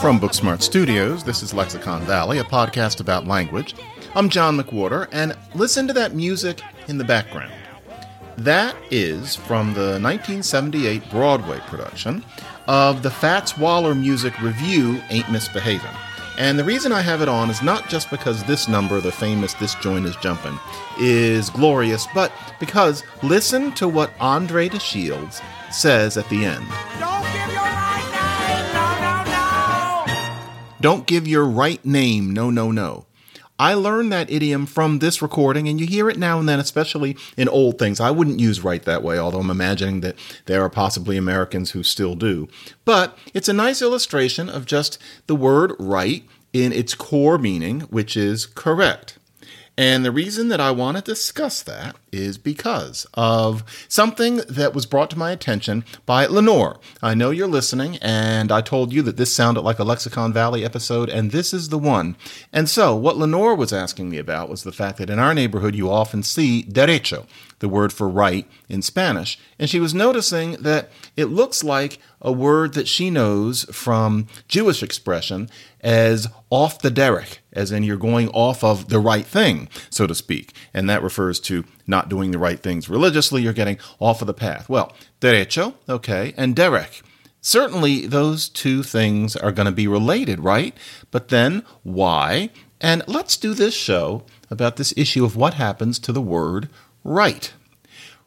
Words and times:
From 0.00 0.20
Booksmart 0.20 0.62
Studios, 0.62 1.24
this 1.24 1.42
is 1.42 1.52
Lexicon 1.52 2.02
Valley, 2.02 2.38
a 2.38 2.44
podcast 2.44 3.00
about 3.00 3.26
language. 3.26 3.74
I'm 4.14 4.28
John 4.28 4.56
McWhorter, 4.56 5.08
and 5.10 5.36
listen 5.56 5.88
to 5.88 5.92
that 5.94 6.14
music 6.14 6.60
in 6.86 6.98
the 6.98 7.04
background. 7.04 7.52
That 8.36 8.76
is 8.92 9.34
from 9.34 9.74
the 9.74 9.98
1978 10.00 11.10
Broadway 11.10 11.58
production 11.66 12.24
of 12.68 13.02
the 13.02 13.10
Fats 13.10 13.58
Waller 13.58 13.92
Music 13.92 14.40
Revue 14.40 15.00
Ain't 15.10 15.26
Misbehavin'. 15.26 15.96
And 16.38 16.56
the 16.56 16.64
reason 16.64 16.92
I 16.92 17.00
have 17.00 17.20
it 17.20 17.28
on 17.28 17.50
is 17.50 17.60
not 17.60 17.88
just 17.88 18.08
because 18.08 18.44
this 18.44 18.68
number, 18.68 19.00
the 19.00 19.10
famous 19.10 19.54
This 19.54 19.74
Joint 19.74 20.06
is 20.06 20.14
Jumpin', 20.16 20.60
is 21.00 21.50
glorious, 21.50 22.06
but 22.14 22.30
because 22.60 23.02
listen 23.24 23.72
to 23.72 23.88
what 23.88 24.12
Andre 24.20 24.68
de 24.68 24.78
Shields 24.78 25.42
says 25.72 26.16
at 26.16 26.28
the 26.28 26.44
end. 26.44 27.77
Don't 30.80 31.06
give 31.06 31.26
your 31.26 31.44
right 31.44 31.84
name, 31.84 32.32
no, 32.32 32.50
no, 32.50 32.70
no. 32.70 33.06
I 33.58 33.74
learned 33.74 34.12
that 34.12 34.30
idiom 34.30 34.66
from 34.66 35.00
this 35.00 35.20
recording, 35.20 35.68
and 35.68 35.80
you 35.80 35.86
hear 35.86 36.08
it 36.08 36.16
now 36.16 36.38
and 36.38 36.48
then, 36.48 36.60
especially 36.60 37.16
in 37.36 37.48
old 37.48 37.76
things. 37.76 37.98
I 37.98 38.12
wouldn't 38.12 38.38
use 38.38 38.62
right 38.62 38.82
that 38.84 39.02
way, 39.02 39.18
although 39.18 39.40
I'm 39.40 39.50
imagining 39.50 40.00
that 40.02 40.14
there 40.46 40.62
are 40.62 40.70
possibly 40.70 41.16
Americans 41.16 41.72
who 41.72 41.82
still 41.82 42.14
do. 42.14 42.48
But 42.84 43.18
it's 43.34 43.48
a 43.48 43.52
nice 43.52 43.82
illustration 43.82 44.48
of 44.48 44.66
just 44.66 44.98
the 45.26 45.34
word 45.34 45.72
right 45.80 46.22
in 46.52 46.72
its 46.72 46.94
core 46.94 47.38
meaning, 47.38 47.80
which 47.82 48.16
is 48.16 48.46
correct. 48.46 49.17
And 49.78 50.04
the 50.04 50.10
reason 50.10 50.48
that 50.48 50.60
I 50.60 50.72
want 50.72 50.96
to 50.96 51.02
discuss 51.04 51.62
that 51.62 51.94
is 52.10 52.36
because 52.36 53.06
of 53.14 53.62
something 53.86 54.38
that 54.48 54.74
was 54.74 54.86
brought 54.86 55.08
to 55.10 55.18
my 55.18 55.30
attention 55.30 55.84
by 56.04 56.26
Lenore. 56.26 56.80
I 57.00 57.14
know 57.14 57.30
you're 57.30 57.46
listening, 57.46 57.96
and 57.98 58.50
I 58.50 58.60
told 58.60 58.92
you 58.92 59.02
that 59.02 59.16
this 59.16 59.32
sounded 59.32 59.60
like 59.60 59.78
a 59.78 59.84
Lexicon 59.84 60.32
Valley 60.32 60.64
episode, 60.64 61.08
and 61.08 61.30
this 61.30 61.54
is 61.54 61.68
the 61.68 61.78
one. 61.78 62.16
And 62.52 62.68
so, 62.68 62.96
what 62.96 63.18
Lenore 63.18 63.54
was 63.54 63.72
asking 63.72 64.10
me 64.10 64.18
about 64.18 64.48
was 64.48 64.64
the 64.64 64.72
fact 64.72 64.98
that 64.98 65.10
in 65.10 65.20
our 65.20 65.32
neighborhood 65.32 65.76
you 65.76 65.88
often 65.88 66.24
see 66.24 66.64
derecho, 66.64 67.28
the 67.60 67.68
word 67.68 67.92
for 67.92 68.08
right 68.08 68.46
in 68.68 68.82
Spanish. 68.82 69.38
And 69.58 69.68
she 69.68 69.80
was 69.80 69.94
noticing 69.94 70.52
that 70.52 70.90
it 71.16 71.26
looks 71.26 71.64
like 71.64 71.98
a 72.20 72.32
word 72.32 72.74
that 72.74 72.88
she 72.88 73.10
knows 73.10 73.64
from 73.64 74.26
Jewish 74.48 74.82
expression 74.82 75.48
as 75.80 76.26
off 76.50 76.80
the 76.80 76.90
derech, 76.90 77.38
as 77.52 77.70
in 77.70 77.82
you're 77.82 77.96
going 77.96 78.28
off 78.30 78.64
of 78.64 78.88
the 78.88 78.98
right 78.98 79.26
thing, 79.26 79.68
so 79.90 80.06
to 80.06 80.14
speak. 80.14 80.52
And 80.74 80.88
that 80.90 81.02
refers 81.02 81.38
to 81.40 81.64
not 81.86 82.08
doing 82.08 82.30
the 82.30 82.38
right 82.38 82.60
things 82.60 82.88
religiously, 82.88 83.42
you're 83.42 83.52
getting 83.52 83.78
off 83.98 84.20
of 84.20 84.26
the 84.26 84.34
path. 84.34 84.68
Well, 84.68 84.92
derecho, 85.20 85.74
okay, 85.88 86.34
and 86.36 86.56
derech. 86.56 87.02
Certainly, 87.40 88.06
those 88.06 88.48
two 88.48 88.82
things 88.82 89.36
are 89.36 89.52
going 89.52 89.66
to 89.66 89.72
be 89.72 89.86
related, 89.86 90.40
right? 90.40 90.76
But 91.12 91.28
then, 91.28 91.62
why? 91.84 92.50
And 92.80 93.02
let's 93.06 93.36
do 93.36 93.54
this 93.54 93.74
show 93.74 94.24
about 94.50 94.76
this 94.76 94.92
issue 94.96 95.24
of 95.24 95.36
what 95.36 95.54
happens 95.54 95.98
to 96.00 96.12
the 96.12 96.20
word 96.20 96.68
right. 97.08 97.52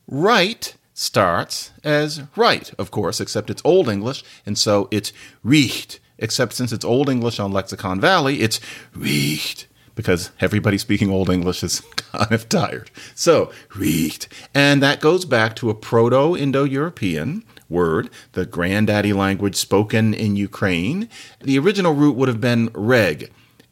Right 0.08 0.76
starts 0.94 1.72
as 1.84 2.22
right, 2.36 2.72
of 2.78 2.92
course, 2.92 3.20
except 3.20 3.50
it's 3.50 3.62
Old 3.66 3.90
English, 3.90 4.24
and 4.46 4.58
so 4.58 4.88
it's 4.92 5.14
riecht. 5.44 6.00
Except 6.18 6.54
since 6.54 6.72
it's 6.72 6.86
Old 6.86 7.10
English 7.10 7.40
on 7.40 7.52
Lexicon 7.52 8.00
Valley, 8.00 8.42
it's 8.42 8.60
riecht 8.96 9.66
because 9.96 10.32
everybody 10.40 10.78
speaking 10.78 11.10
Old 11.10 11.30
English 11.30 11.64
is 11.64 11.82
kind 11.96 12.32
of 12.32 12.48
tired. 12.50 12.92
So, 13.16 13.52
riecht. 13.70 14.28
And 14.54 14.82
that 14.84 15.02
goes 15.02 15.26
back 15.26 15.56
to 15.58 15.70
a 15.70 15.76
Proto 15.76 16.36
Indo 16.36 16.64
European 16.64 17.44
word, 17.70 18.10
the 18.34 18.46
granddaddy 18.46 19.14
language 19.14 19.56
spoken 19.56 20.14
in 20.14 20.36
Ukraine. 20.36 21.10
The 21.42 21.58
original 21.58 21.94
root 21.94 22.16
would 22.16 22.28
have 22.28 22.42
been 22.42 22.70
reg. 22.74 23.32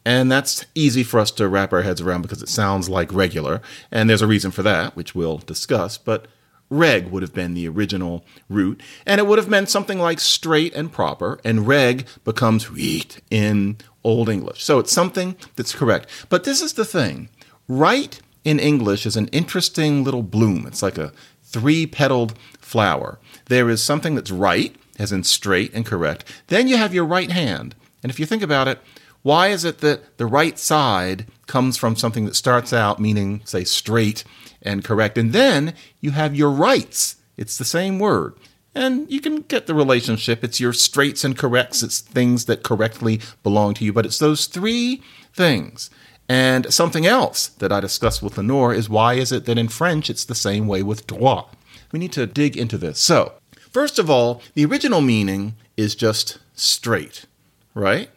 And 0.10 0.32
that's 0.32 0.66
easy 0.74 1.04
for 1.04 1.20
us 1.20 1.30
to 1.34 1.48
wrap 1.48 1.72
our 1.72 1.84
heads 1.84 2.02
around 2.02 2.24
because 2.24 2.42
it 2.42 2.50
sounds 2.50 2.90
like 2.90 3.14
regular. 3.14 3.62
And 3.92 4.10
there's 4.10 4.24
a 4.24 4.28
reason 4.28 4.50
for 4.50 4.64
that, 4.64 4.96
which 4.96 5.14
we'll 5.14 5.38
discuss. 5.38 6.00
But 6.00 6.26
reg 6.68 7.12
would 7.12 7.22
have 7.22 7.36
been 7.36 7.54
the 7.54 7.70
original 7.70 8.26
root, 8.50 8.82
and 9.06 9.22
it 9.22 9.28
would 9.28 9.38
have 9.38 9.48
meant 9.48 9.70
something 9.70 10.00
like 10.00 10.20
straight 10.20 10.74
and 10.74 10.92
proper, 10.92 11.40
and 11.44 11.68
reg 11.68 12.08
becomes 12.26 12.72
reet 12.72 13.22
in 13.30 13.78
Old 14.04 14.30
English. 14.30 14.64
So 14.64 14.80
it's 14.80 14.92
something 14.92 15.36
that's 15.56 15.76
correct. 15.76 16.10
But 16.28 16.44
this 16.44 16.60
is 16.60 16.74
the 16.74 16.86
thing 16.86 17.30
right 17.68 18.20
in 18.44 18.58
English 18.58 19.06
is 19.06 19.16
an 19.16 19.28
interesting 19.28 20.04
little 20.04 20.24
bloom. 20.24 20.66
It's 20.66 20.82
like 20.82 20.98
a 20.98 21.14
three 21.44 21.86
petaled 21.86 22.36
flower. 22.60 23.20
There 23.46 23.70
is 23.70 23.84
something 23.84 24.16
that's 24.16 24.32
right, 24.32 24.76
as 24.98 25.12
in 25.12 25.24
straight 25.24 25.72
and 25.76 25.86
correct. 25.86 26.26
Then 26.48 26.68
you 26.68 26.78
have 26.78 26.96
your 26.96 27.06
right 27.06 27.32
hand. 27.32 27.76
And 28.02 28.10
if 28.10 28.20
you 28.20 28.26
think 28.26 28.42
about 28.42 28.68
it, 28.68 28.80
why 29.22 29.50
is 29.50 29.66
it 29.66 29.80
that 29.80 30.18
the 30.18 30.26
right 30.26 30.58
side 30.58 31.28
comes 31.48 31.78
from 31.78 31.96
something 31.96 32.26
that 32.26 32.36
starts 32.36 32.72
out 32.72 33.00
meaning, 33.00 33.42
say, 33.44 33.64
straight 33.64 34.24
and 34.62 34.84
correct. 34.84 35.18
And 35.18 35.34
then 35.34 35.74
you 36.00 36.12
have 36.12 36.36
your 36.36 36.52
rights. 36.52 37.18
It's 37.38 37.58
the 37.58 37.66
same 37.66 38.00
word. 38.00 38.36
And 38.76 39.12
you 39.12 39.20
can 39.20 39.42
get 39.42 39.66
the 39.68 39.74
relationship. 39.74 40.44
It's 40.44 40.60
your 40.60 40.74
straights 40.74 41.24
and 41.24 41.38
corrects. 41.38 41.84
It's 41.84 42.00
things 42.00 42.46
that 42.46 42.64
correctly 42.64 43.20
belong 43.44 43.74
to 43.76 43.86
you. 43.86 43.92
But 43.92 44.06
it's 44.06 44.20
those 44.20 44.46
three 44.46 45.02
things. 45.34 45.90
And 46.30 46.72
something 46.72 47.08
else 47.08 47.48
that 47.48 47.72
I 47.72 47.80
discussed 47.80 48.22
with 48.22 48.38
Lenore 48.38 48.74
is 48.74 48.88
why 48.88 49.16
is 49.16 49.32
it 49.32 49.46
that 49.46 49.58
in 49.58 49.68
French 49.68 50.10
it's 50.10 50.26
the 50.26 50.36
same 50.36 50.68
way 50.68 50.84
with 50.84 51.08
droit? 51.08 51.48
We 51.92 51.98
need 51.98 52.12
to 52.14 52.28
dig 52.28 52.56
into 52.56 52.78
this. 52.78 53.00
So, 53.00 53.34
first 53.72 53.98
of 53.98 54.12
all, 54.12 54.44
the 54.54 54.66
original 54.66 55.02
meaning 55.02 55.56
is 55.76 55.96
just 55.96 56.38
straight, 56.54 57.26
right? 57.74 58.12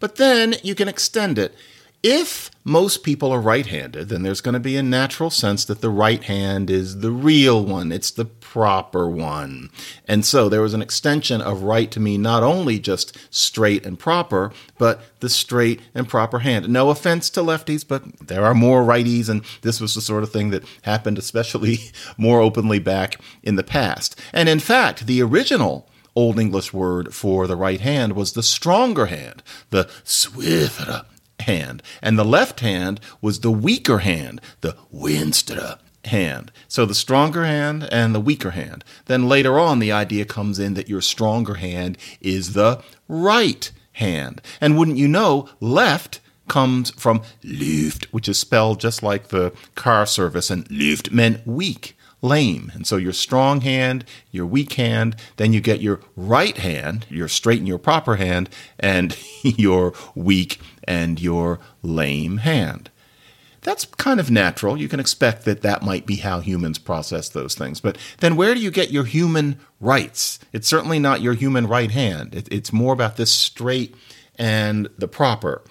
But 0.00 0.16
then 0.16 0.56
you 0.62 0.74
can 0.74 0.88
extend 0.88 1.38
it. 1.38 1.54
If 2.04 2.50
most 2.64 3.02
people 3.02 3.32
are 3.32 3.40
right 3.40 3.64
handed, 3.64 4.10
then 4.10 4.22
there's 4.24 4.42
going 4.42 4.52
to 4.52 4.60
be 4.60 4.76
a 4.76 4.82
natural 4.82 5.30
sense 5.30 5.64
that 5.64 5.80
the 5.80 5.88
right 5.88 6.22
hand 6.22 6.68
is 6.68 6.98
the 6.98 7.10
real 7.10 7.64
one, 7.64 7.90
it's 7.90 8.10
the 8.10 8.26
proper 8.26 9.08
one. 9.08 9.70
And 10.06 10.22
so 10.22 10.50
there 10.50 10.60
was 10.60 10.74
an 10.74 10.82
extension 10.82 11.40
of 11.40 11.62
right 11.62 11.90
to 11.92 12.00
mean 12.00 12.20
not 12.20 12.42
only 12.42 12.78
just 12.78 13.16
straight 13.30 13.86
and 13.86 13.98
proper, 13.98 14.52
but 14.76 15.00
the 15.20 15.30
straight 15.30 15.80
and 15.94 16.06
proper 16.06 16.40
hand. 16.40 16.68
No 16.68 16.90
offense 16.90 17.30
to 17.30 17.40
lefties, 17.40 17.88
but 17.88 18.04
there 18.18 18.44
are 18.44 18.54
more 18.54 18.84
righties, 18.84 19.30
and 19.30 19.42
this 19.62 19.80
was 19.80 19.94
the 19.94 20.02
sort 20.02 20.24
of 20.24 20.30
thing 20.30 20.50
that 20.50 20.64
happened 20.82 21.16
especially 21.16 21.78
more 22.18 22.38
openly 22.38 22.80
back 22.80 23.18
in 23.42 23.56
the 23.56 23.64
past. 23.64 24.20
And 24.30 24.46
in 24.50 24.60
fact, 24.60 25.06
the 25.06 25.22
original 25.22 25.88
Old 26.16 26.38
English 26.38 26.72
word 26.72 27.14
for 27.14 27.46
the 27.46 27.56
right 27.56 27.80
hand 27.80 28.14
was 28.14 28.32
the 28.32 28.42
stronger 28.42 29.06
hand, 29.06 29.42
the 29.70 29.88
swithra 30.04 31.06
hand, 31.40 31.82
and 32.00 32.18
the 32.18 32.24
left 32.24 32.60
hand 32.60 33.00
was 33.20 33.40
the 33.40 33.50
weaker 33.50 33.98
hand, 33.98 34.40
the 34.60 34.76
winstra 34.92 35.78
hand. 36.06 36.52
So 36.68 36.86
the 36.86 36.94
stronger 36.94 37.44
hand 37.44 37.88
and 37.90 38.14
the 38.14 38.20
weaker 38.20 38.50
hand. 38.50 38.84
Then 39.06 39.28
later 39.28 39.58
on, 39.58 39.78
the 39.78 39.92
idea 39.92 40.24
comes 40.24 40.58
in 40.58 40.74
that 40.74 40.88
your 40.88 41.00
stronger 41.00 41.54
hand 41.54 41.98
is 42.20 42.52
the 42.52 42.82
right 43.08 43.70
hand. 43.94 44.40
And 44.60 44.78
wouldn't 44.78 44.98
you 44.98 45.08
know, 45.08 45.48
left 45.60 46.20
comes 46.48 46.90
from 46.90 47.22
lyft, 47.42 48.06
which 48.06 48.28
is 48.28 48.38
spelled 48.38 48.80
just 48.80 49.02
like 49.02 49.28
the 49.28 49.52
car 49.74 50.06
service, 50.06 50.50
and 50.50 50.68
lyft 50.68 51.10
meant 51.10 51.46
weak 51.46 51.96
lame. 52.24 52.72
And 52.74 52.86
so 52.86 52.96
your 52.96 53.12
strong 53.12 53.60
hand, 53.60 54.04
your 54.30 54.46
weak 54.46 54.72
hand, 54.72 55.14
then 55.36 55.52
you 55.52 55.60
get 55.60 55.80
your 55.80 56.00
right 56.16 56.56
hand, 56.56 57.06
your 57.10 57.28
straight 57.28 57.58
and 57.58 57.68
your 57.68 57.78
proper 57.78 58.16
hand, 58.16 58.48
and 58.80 59.16
your 59.42 59.92
weak 60.14 60.58
and 60.84 61.20
your 61.20 61.60
lame 61.82 62.38
hand. 62.38 62.90
That's 63.60 63.84
kind 63.84 64.20
of 64.20 64.30
natural. 64.30 64.76
You 64.76 64.88
can 64.88 65.00
expect 65.00 65.44
that 65.44 65.62
that 65.62 65.82
might 65.82 66.06
be 66.06 66.16
how 66.16 66.40
humans 66.40 66.78
process 66.78 67.28
those 67.28 67.54
things. 67.54 67.80
But 67.80 67.96
then 68.20 68.36
where 68.36 68.54
do 68.54 68.60
you 68.60 68.70
get 68.70 68.90
your 68.90 69.04
human 69.04 69.58
rights? 69.80 70.38
It's 70.52 70.68
certainly 70.68 70.98
not 70.98 71.22
your 71.22 71.34
human 71.34 71.66
right 71.66 71.90
hand. 71.90 72.34
It, 72.34 72.48
it's 72.50 72.72
more 72.72 72.92
about 72.92 73.16
this 73.16 73.32
straight 73.32 73.94
and 74.36 74.88
the 74.98 75.08
proper. 75.08 75.62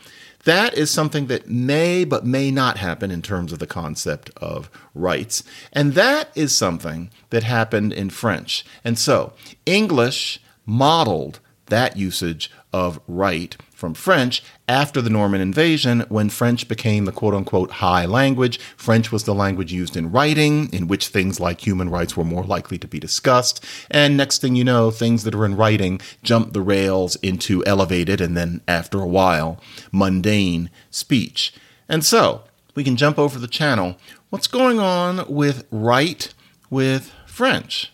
That 0.45 0.73
is 0.73 0.91
something 0.91 1.27
that 1.27 1.49
may 1.49 2.03
but 2.03 2.25
may 2.25 2.51
not 2.51 2.77
happen 2.77 3.11
in 3.11 3.21
terms 3.21 3.53
of 3.53 3.59
the 3.59 3.67
concept 3.67 4.29
of 4.37 4.69
rights. 4.93 5.43
And 5.71 5.93
that 5.93 6.29
is 6.35 6.55
something 6.55 7.11
that 7.29 7.43
happened 7.43 7.93
in 7.93 8.09
French. 8.09 8.65
And 8.83 8.99
so 8.99 9.33
English 9.65 10.41
modeled 10.65 11.39
that 11.67 11.97
usage 11.97 12.51
of 12.73 12.99
right 13.07 13.55
from 13.71 13.93
French 13.93 14.43
after 14.67 15.01
the 15.01 15.09
Norman 15.09 15.41
invasion 15.41 16.05
when 16.09 16.29
French 16.29 16.67
became 16.67 17.05
the 17.05 17.11
quote 17.11 17.33
unquote 17.33 17.71
high 17.71 18.05
language. 18.05 18.59
French 18.75 19.11
was 19.11 19.25
the 19.25 19.35
language 19.35 19.71
used 19.71 19.95
in 19.95 20.11
writing, 20.11 20.73
in 20.73 20.87
which 20.87 21.09
things 21.09 21.39
like 21.39 21.65
human 21.65 21.89
rights 21.89 22.17
were 22.17 22.23
more 22.23 22.43
likely 22.43 22.77
to 22.79 22.87
be 22.87 22.99
discussed. 22.99 23.63
And 23.91 24.17
next 24.17 24.39
thing 24.39 24.55
you 24.55 24.63
know, 24.63 24.89
things 24.89 25.23
that 25.23 25.35
are 25.35 25.45
in 25.45 25.55
writing 25.55 26.01
jump 26.23 26.53
the 26.53 26.61
rails 26.61 27.15
into 27.17 27.63
elevated 27.65 28.19
and 28.19 28.35
then, 28.35 28.61
after 28.67 28.99
a 28.99 29.07
while, 29.07 29.59
mundane 29.91 30.69
speech. 30.89 31.53
And 31.87 32.03
so, 32.03 32.43
we 32.75 32.83
can 32.83 32.95
jump 32.95 33.19
over 33.19 33.37
the 33.37 33.47
channel. 33.47 33.97
What's 34.29 34.47
going 34.47 34.79
on 34.79 35.25
with 35.27 35.67
right 35.69 36.33
with 36.69 37.11
French? 37.27 37.91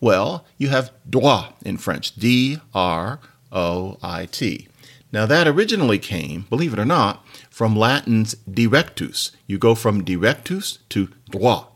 Well, 0.00 0.44
you 0.58 0.68
have 0.68 0.92
droit 1.08 1.54
in 1.64 1.76
French, 1.78 2.14
D 2.14 2.58
R 2.72 3.18
O 3.54 3.96
I 4.02 4.26
T. 4.26 4.68
Now, 5.12 5.26
that 5.26 5.46
originally 5.46 6.00
came, 6.00 6.46
believe 6.50 6.72
it 6.72 6.78
or 6.80 6.84
not, 6.84 7.24
from 7.48 7.76
Latin's 7.76 8.34
directus. 8.50 9.30
You 9.46 9.58
go 9.58 9.76
from 9.76 10.02
directus 10.02 10.80
to 10.88 11.08
droit. 11.30 11.68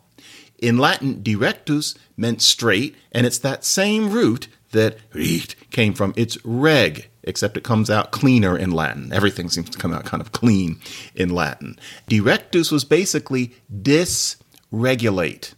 In 0.58 0.76
Latin, 0.76 1.22
directus 1.22 1.94
meant 2.16 2.42
straight, 2.42 2.96
and 3.12 3.25
it's 3.25 3.38
that 3.38 3.64
same 3.64 4.10
root 4.10 4.48
that 4.72 4.98
recht 5.14 5.54
came 5.70 5.94
from. 5.94 6.12
It's 6.16 6.36
reg, 6.44 7.08
except 7.22 7.56
it 7.56 7.62
comes 7.62 7.90
out 7.90 8.10
cleaner 8.10 8.58
in 8.58 8.72
Latin. 8.72 9.12
Everything 9.12 9.48
seems 9.48 9.70
to 9.70 9.78
come 9.78 9.92
out 9.92 10.04
kind 10.04 10.20
of 10.20 10.32
clean 10.32 10.80
in 11.14 11.28
Latin. 11.28 11.78
Directus 12.08 12.72
was 12.72 12.84
basically 12.84 13.54
dysregulate. 13.72 15.54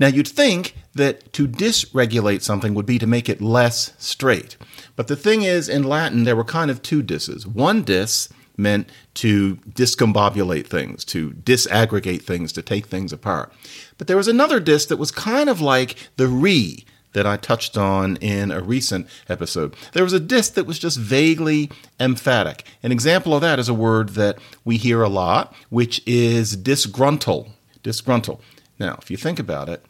Now, 0.00 0.08
you'd 0.08 0.28
think 0.28 0.74
that 0.94 1.32
to 1.34 1.46
dysregulate 1.46 2.42
something 2.42 2.74
would 2.74 2.86
be 2.86 2.98
to 2.98 3.06
make 3.06 3.28
it 3.28 3.40
less 3.40 3.92
straight. 3.98 4.56
But 4.96 5.08
the 5.08 5.16
thing 5.16 5.42
is, 5.42 5.68
in 5.68 5.82
Latin, 5.82 6.24
there 6.24 6.36
were 6.36 6.44
kind 6.44 6.70
of 6.70 6.82
two 6.82 7.02
disses. 7.02 7.46
One 7.46 7.82
dis 7.82 8.28
meant 8.56 8.88
to 9.14 9.56
discombobulate 9.68 10.66
things, 10.66 11.04
to 11.06 11.30
disaggregate 11.30 12.22
things, 12.22 12.52
to 12.52 12.62
take 12.62 12.86
things 12.86 13.12
apart. 13.12 13.52
But 13.98 14.06
there 14.06 14.16
was 14.16 14.28
another 14.28 14.60
dis 14.60 14.86
that 14.86 14.96
was 14.96 15.10
kind 15.10 15.48
of 15.48 15.60
like 15.60 15.96
the 16.16 16.28
re 16.28 16.84
that 17.14 17.26
I 17.26 17.36
touched 17.36 17.78
on 17.78 18.16
in 18.16 18.50
a 18.50 18.60
recent 18.60 19.06
episode. 19.28 19.74
There 19.92 20.04
was 20.04 20.12
a 20.12 20.20
dis 20.20 20.50
that 20.50 20.66
was 20.66 20.78
just 20.78 20.98
vaguely 20.98 21.70
emphatic. 21.98 22.64
An 22.82 22.92
example 22.92 23.34
of 23.34 23.40
that 23.40 23.58
is 23.58 23.68
a 23.68 23.74
word 23.74 24.10
that 24.10 24.38
we 24.64 24.76
hear 24.76 25.02
a 25.02 25.08
lot, 25.08 25.54
which 25.70 26.02
is 26.06 26.56
disgruntle. 26.56 27.50
Disgruntle. 27.82 28.40
Now, 28.78 28.98
if 29.00 29.10
you 29.10 29.16
think 29.16 29.38
about 29.38 29.68
it, 29.68 29.84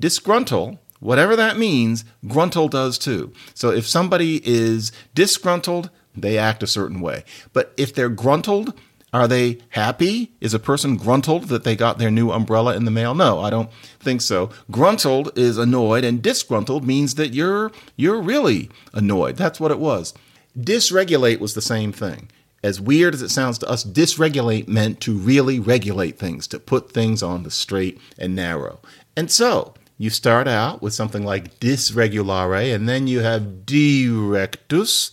disgruntle, 0.00 0.78
whatever 1.00 1.36
that 1.36 1.58
means, 1.58 2.04
gruntle 2.26 2.68
does 2.68 2.98
too. 2.98 3.32
So 3.54 3.70
if 3.70 3.86
somebody 3.86 4.40
is 4.44 4.92
disgruntled, 5.14 5.90
they 6.14 6.38
act 6.38 6.62
a 6.62 6.66
certain 6.66 7.00
way. 7.00 7.24
But 7.52 7.72
if 7.76 7.94
they're 7.94 8.08
gruntled, 8.08 8.74
are 9.12 9.28
they 9.28 9.58
happy? 9.70 10.32
Is 10.40 10.54
a 10.54 10.58
person 10.58 10.96
gruntled 10.96 11.44
that 11.44 11.64
they 11.64 11.76
got 11.76 11.98
their 11.98 12.10
new 12.10 12.30
umbrella 12.30 12.74
in 12.74 12.86
the 12.86 12.90
mail? 12.90 13.14
No, 13.14 13.40
I 13.40 13.50
don't 13.50 13.70
think 14.00 14.22
so. 14.22 14.50
Gruntled 14.70 15.36
is 15.36 15.58
annoyed 15.58 16.04
and 16.04 16.22
disgruntled 16.22 16.86
means 16.86 17.16
that 17.16 17.34
you're 17.34 17.72
you're 17.96 18.20
really 18.20 18.70
annoyed. 18.94 19.36
That's 19.36 19.60
what 19.60 19.70
it 19.70 19.78
was. 19.78 20.14
Dysregulate 20.58 21.40
was 21.40 21.54
the 21.54 21.60
same 21.60 21.92
thing. 21.92 22.30
As 22.62 22.80
weird 22.80 23.14
as 23.14 23.22
it 23.22 23.30
sounds 23.30 23.58
to 23.58 23.68
us, 23.68 23.84
dysregulate 23.84 24.68
meant 24.68 25.00
to 25.00 25.16
really 25.16 25.58
regulate 25.58 26.18
things, 26.18 26.46
to 26.48 26.60
put 26.60 26.92
things 26.92 27.22
on 27.22 27.42
the 27.42 27.50
straight 27.50 28.00
and 28.18 28.36
narrow. 28.36 28.80
And 29.16 29.30
so, 29.30 29.74
you 29.98 30.10
start 30.10 30.46
out 30.48 30.80
with 30.80 30.94
something 30.94 31.24
like 31.24 31.58
dysregulare, 31.58 32.74
and 32.74 32.88
then 32.88 33.06
you 33.06 33.20
have 33.20 33.66
directus, 33.66 35.10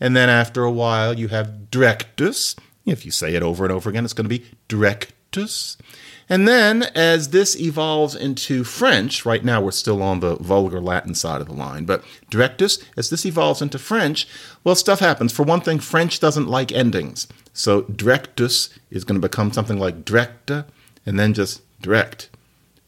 and 0.00 0.16
then 0.16 0.28
after 0.28 0.64
a 0.64 0.70
while 0.70 1.18
you 1.18 1.28
have 1.28 1.70
directus, 1.70 2.56
if 2.86 3.04
you 3.04 3.10
say 3.10 3.34
it 3.34 3.42
over 3.42 3.64
and 3.64 3.72
over 3.72 3.90
again, 3.90 4.04
it's 4.04 4.14
going 4.14 4.28
to 4.28 4.38
be 4.38 4.44
directus. 4.68 5.76
And 6.28 6.46
then, 6.48 6.84
as 6.94 7.30
this 7.30 7.58
evolves 7.58 8.14
into 8.14 8.64
French, 8.64 9.26
right 9.26 9.44
now 9.44 9.60
we're 9.60 9.72
still 9.72 10.02
on 10.02 10.20
the 10.20 10.36
vulgar 10.36 10.80
Latin 10.80 11.14
side 11.14 11.40
of 11.40 11.48
the 11.48 11.54
line, 11.54 11.84
but 11.84 12.04
directus, 12.30 12.78
as 12.96 13.10
this 13.10 13.26
evolves 13.26 13.60
into 13.60 13.78
French, 13.78 14.26
well, 14.64 14.74
stuff 14.74 15.00
happens. 15.00 15.32
For 15.32 15.42
one 15.42 15.60
thing, 15.60 15.78
French 15.78 16.20
doesn't 16.20 16.48
like 16.48 16.72
endings. 16.72 17.26
So 17.52 17.82
directus 17.82 18.70
is 18.90 19.04
going 19.04 19.20
to 19.20 19.28
become 19.28 19.52
something 19.52 19.78
like 19.78 20.04
directa, 20.04 20.66
and 21.04 21.18
then 21.18 21.34
just 21.34 21.62
direct. 21.80 22.30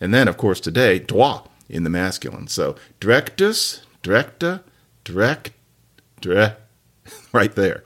And 0.00 0.14
then, 0.14 0.28
of 0.28 0.36
course, 0.36 0.60
today, 0.60 0.98
droit 0.98 1.46
in 1.69 1.84
the 1.84 1.90
masculine. 1.90 2.48
So 2.48 2.76
directus, 3.00 3.82
directa, 4.02 4.62
direct, 5.02 5.50
direct, 6.20 6.60
right 7.32 7.54
there. 7.54 7.84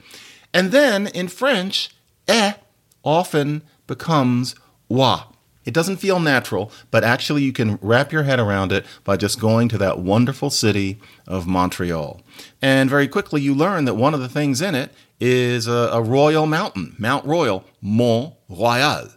And 0.52 0.72
then 0.72 1.06
in 1.08 1.28
French, 1.28 1.90
eh 2.26 2.54
often 3.02 3.62
becomes 3.86 4.54
wa. 4.88 5.24
It 5.68 5.74
doesn't 5.74 5.98
feel 5.98 6.18
natural, 6.18 6.72
but 6.90 7.04
actually 7.04 7.42
you 7.42 7.52
can 7.52 7.78
wrap 7.82 8.10
your 8.10 8.22
head 8.22 8.40
around 8.40 8.72
it 8.72 8.86
by 9.04 9.18
just 9.18 9.38
going 9.38 9.68
to 9.68 9.76
that 9.76 9.98
wonderful 9.98 10.48
city 10.48 10.98
of 11.26 11.46
Montreal. 11.46 12.22
And 12.62 12.88
very 12.88 13.06
quickly 13.06 13.42
you 13.42 13.54
learn 13.54 13.84
that 13.84 13.92
one 13.92 14.14
of 14.14 14.20
the 14.20 14.30
things 14.30 14.62
in 14.62 14.74
it 14.74 14.94
is 15.20 15.66
a, 15.66 15.90
a 15.92 16.00
royal 16.00 16.46
mountain, 16.46 16.96
Mount 16.98 17.26
Royal, 17.26 17.66
Mont 17.82 18.32
Royal. 18.48 19.10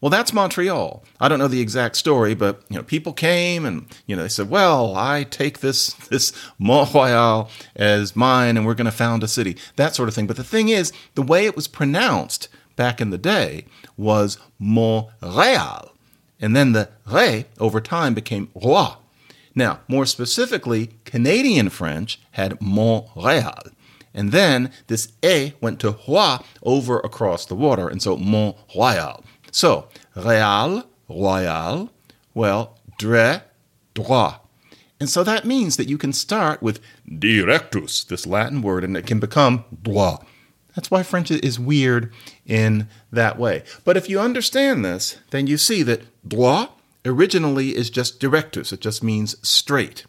Well, 0.00 0.08
that's 0.08 0.32
Montreal. 0.32 1.04
I 1.20 1.28
don't 1.28 1.38
know 1.38 1.46
the 1.46 1.60
exact 1.60 1.96
story, 1.96 2.34
but 2.34 2.62
you 2.70 2.76
know, 2.76 2.82
people 2.82 3.12
came 3.12 3.66
and 3.66 3.84
you 4.06 4.16
know 4.16 4.22
they 4.22 4.30
said, 4.30 4.48
"Well, 4.48 4.96
I 4.96 5.24
take 5.24 5.60
this 5.60 5.92
this 6.08 6.32
Mont 6.58 6.94
Royal 6.94 7.50
as 7.76 8.16
mine, 8.16 8.56
and 8.56 8.64
we're 8.64 8.74
going 8.74 8.86
to 8.86 8.90
found 8.90 9.22
a 9.22 9.28
city." 9.28 9.58
That 9.76 9.94
sort 9.94 10.08
of 10.08 10.14
thing. 10.14 10.26
But 10.26 10.38
the 10.38 10.42
thing 10.42 10.70
is, 10.70 10.90
the 11.16 11.22
way 11.22 11.44
it 11.44 11.54
was 11.54 11.68
pronounced 11.68 12.48
back 12.76 13.00
in 13.00 13.10
the 13.10 13.18
day 13.18 13.66
was 13.96 14.38
Montreal, 14.58 15.92
and 16.40 16.56
then 16.56 16.72
the 16.72 16.88
"re" 17.06 17.46
over 17.58 17.80
time 17.80 18.14
became 18.14 18.50
"roi." 18.54 18.94
Now, 19.54 19.80
more 19.88 20.06
specifically, 20.06 20.90
Canadian 21.04 21.68
French 21.68 22.20
had 22.32 22.60
Montreal. 22.60 23.62
And 24.14 24.30
then 24.30 24.70
this 24.88 25.12
"e" 25.22 25.52
went 25.60 25.80
to 25.80 25.96
"roi" 26.06 26.38
over 26.62 26.98
across 27.00 27.46
the 27.46 27.54
water, 27.54 27.88
and 27.88 28.02
so 28.02 28.16
Mont 28.16 28.56
Royal. 28.76 29.24
So, 29.50 29.88
Real, 30.14 30.84
Royal, 31.08 31.90
well, 32.34 32.78
dre, 32.98 33.42
droit. 33.94 34.34
And 35.00 35.10
so 35.10 35.24
that 35.24 35.44
means 35.44 35.76
that 35.76 35.88
you 35.88 35.98
can 35.98 36.12
start 36.12 36.62
with 36.62 36.80
directus, 37.18 38.04
this 38.04 38.26
Latin 38.26 38.62
word, 38.62 38.84
and 38.84 38.96
it 38.96 39.06
can 39.06 39.18
become 39.18 39.64
droit. 39.82 40.24
That's 40.74 40.90
why 40.90 41.02
French 41.02 41.30
is 41.30 41.58
weird 41.58 42.12
in 42.46 42.88
that 43.10 43.38
way. 43.38 43.62
But 43.84 43.96
if 43.96 44.08
you 44.08 44.20
understand 44.20 44.84
this, 44.84 45.18
then 45.30 45.46
you 45.46 45.58
see 45.58 45.82
that 45.82 46.02
droit 46.26 46.70
originally 47.04 47.76
is 47.76 47.90
just 47.90 48.20
directus, 48.20 48.72
it 48.72 48.80
just 48.80 49.02
means 49.02 49.36
straight. 49.46 50.04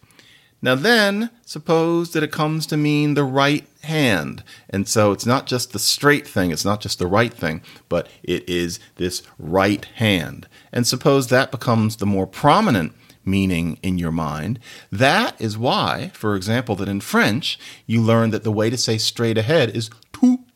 Now, 0.61 0.75
then, 0.75 1.29
suppose 1.45 2.11
that 2.13 2.23
it 2.23 2.31
comes 2.31 2.65
to 2.67 2.77
mean 2.77 3.15
the 3.15 3.25
right 3.25 3.67
hand. 3.81 4.45
And 4.69 4.87
so 4.87 5.11
it's 5.11 5.25
not 5.25 5.45
just 5.45 5.73
the 5.73 5.79
straight 5.79 6.25
thing, 6.25 6.51
it's 6.51 6.63
not 6.63 6.79
just 6.79 6.99
the 6.99 7.07
right 7.07 7.33
thing, 7.33 7.61
but 7.89 8.07
it 8.23 8.47
is 8.47 8.79
this 8.95 9.23
right 9.37 9.83
hand. 9.95 10.47
And 10.71 10.87
suppose 10.87 11.27
that 11.27 11.51
becomes 11.51 11.97
the 11.97 12.05
more 12.05 12.25
prominent 12.25 12.93
meaning 13.25 13.77
in 13.83 13.97
your 13.97 14.11
mind. 14.11 14.57
That 14.89 15.39
is 15.39 15.57
why, 15.57 16.11
for 16.13 16.35
example, 16.35 16.75
that 16.77 16.89
in 16.89 17.01
French, 17.01 17.59
you 17.85 18.01
learn 18.01 18.29
that 18.31 18.43
the 18.43 18.51
way 18.51 18.69
to 18.69 18.77
say 18.77 18.97
straight 18.97 19.37
ahead 19.37 19.75
is 19.75 19.89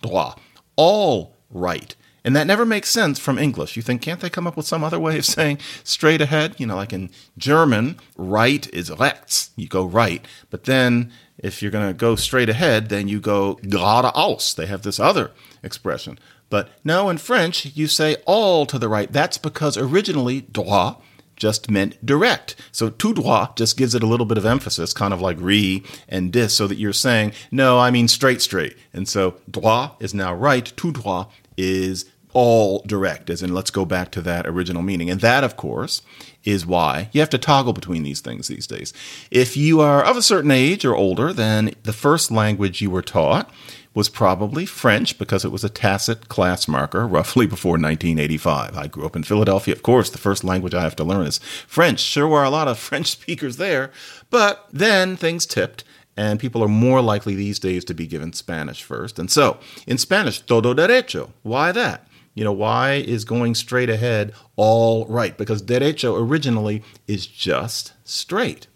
droit, 0.01 0.37
all 0.75 1.35
right. 1.49 1.95
And 2.23 2.35
that 2.35 2.45
never 2.47 2.65
makes 2.65 2.89
sense 2.89 3.19
from 3.19 3.37
English. 3.39 3.77
You 3.77 3.81
think, 3.81 4.01
can't 4.01 4.19
they 4.19 4.29
come 4.29 4.47
up 4.47 4.57
with 4.57 4.67
some 4.67 4.83
other 4.83 4.99
way 4.99 5.17
of 5.17 5.25
saying 5.37 5.59
straight 5.83 6.19
ahead? 6.19 6.55
You 6.57 6.67
know, 6.67 6.75
like 6.75 6.91
in 6.91 7.09
German, 7.37 7.99
right 8.17 8.67
is 8.73 8.89
rechts, 8.89 9.51
you 9.55 9.67
go 9.67 9.85
right. 9.85 10.25
But 10.49 10.65
then 10.65 11.13
if 11.37 11.61
you're 11.61 11.71
going 11.71 11.87
to 11.87 11.93
go 11.93 12.15
straight 12.17 12.49
ahead, 12.49 12.89
then 12.89 13.07
you 13.07 13.21
go 13.21 13.55
geradeaus. 13.63 14.53
They 14.55 14.65
have 14.65 14.81
this 14.81 14.99
other 14.99 15.31
expression. 15.63 16.19
But 16.49 16.69
no, 16.83 17.09
in 17.09 17.17
French, 17.17 17.65
you 17.65 17.87
say 17.87 18.17
all 18.25 18.65
to 18.65 18.79
the 18.79 18.89
right. 18.89 19.11
That's 19.11 19.37
because 19.37 19.77
originally, 19.77 20.41
droit 20.41 20.97
just 21.37 21.71
meant 21.71 22.05
direct. 22.05 22.55
So 22.71 22.89
tout 22.89 23.15
droit 23.15 23.55
just 23.55 23.77
gives 23.77 23.95
it 23.95 24.03
a 24.03 24.07
little 24.07 24.25
bit 24.25 24.37
of 24.37 24.45
emphasis, 24.45 24.91
kind 24.91 25.13
of 25.13 25.21
like 25.21 25.37
re 25.39 25.83
and 26.09 26.31
dis, 26.31 26.53
so 26.53 26.67
that 26.67 26.77
you're 26.77 26.91
saying, 26.91 27.31
no, 27.51 27.79
I 27.79 27.91
mean 27.91 28.07
straight, 28.09 28.41
straight. 28.41 28.75
And 28.91 29.07
so 29.07 29.37
droit 29.49 29.91
is 30.01 30.13
now 30.13 30.33
right, 30.33 30.71
tout 30.75 30.95
droit 30.95 31.27
is 31.55 32.05
all 32.33 32.83
direct, 32.85 33.29
as 33.29 33.41
in 33.41 33.53
let's 33.53 33.71
go 33.71 33.85
back 33.85 34.11
to 34.11 34.21
that 34.21 34.45
original 34.45 34.81
meaning. 34.81 35.09
And 35.09 35.21
that, 35.21 35.43
of 35.43 35.57
course, 35.57 36.01
is 36.43 36.65
why 36.65 37.09
you 37.11 37.19
have 37.21 37.29
to 37.31 37.37
toggle 37.37 37.73
between 37.73 38.03
these 38.03 38.21
things 38.21 38.47
these 38.47 38.67
days. 38.67 38.93
If 39.31 39.57
you 39.57 39.81
are 39.81 40.03
of 40.03 40.17
a 40.17 40.21
certain 40.21 40.51
age 40.51 40.85
or 40.85 40.95
older, 40.95 41.33
then 41.33 41.73
the 41.83 41.93
first 41.93 42.31
language 42.31 42.81
you 42.81 42.89
were 42.89 43.01
taught 43.01 43.51
was 43.93 44.09
probably 44.09 44.65
French 44.65 45.17
because 45.17 45.43
it 45.43 45.51
was 45.51 45.63
a 45.63 45.69
tacit 45.69 46.29
class 46.29 46.67
marker 46.67 47.07
roughly 47.07 47.47
before 47.47 47.71
1985. 47.71 48.77
I 48.77 48.85
grew 48.85 49.05
up 49.05 49.15
in 49.15 49.23
Philadelphia. 49.23 49.73
Of 49.73 49.81
course, 49.81 50.11
the 50.11 50.19
first 50.19 50.43
language 50.43 50.75
I 50.75 50.83
have 50.83 50.95
to 50.97 51.03
learn 51.03 51.25
is 51.25 51.39
French. 51.39 51.99
Sure 51.99 52.27
were 52.27 52.43
a 52.43 52.51
lot 52.51 52.67
of 52.67 52.77
French 52.87 53.07
speakers 53.07 53.57
there, 53.57 53.91
but 54.29 54.67
then 54.71 55.17
things 55.17 55.47
tipped 55.47 55.83
and 56.17 56.39
people 56.39 56.63
are 56.63 56.67
more 56.67 57.01
likely 57.01 57.35
these 57.35 57.59
days 57.59 57.85
to 57.85 57.93
be 57.93 58.07
given 58.07 58.33
Spanish 58.33 58.83
first. 58.83 59.19
And 59.19 59.29
so, 59.29 59.59
in 59.85 59.99
Spanish, 59.99 60.41
todo 60.41 60.73
derecho. 60.73 61.29
Why 61.43 61.71
that? 61.71 62.06
You 62.37 62.43
know, 62.43 62.53
why 62.53 62.93
is 62.93 63.25
going 63.25 63.55
straight 63.55 63.89
ahead 63.89 64.31
all 64.57 65.07
right? 65.07 65.35
Because 65.35 65.63
derecho 65.63 66.21
originally 66.21 66.83
is 67.07 67.25
just 67.25 67.93
straight. 68.03 68.67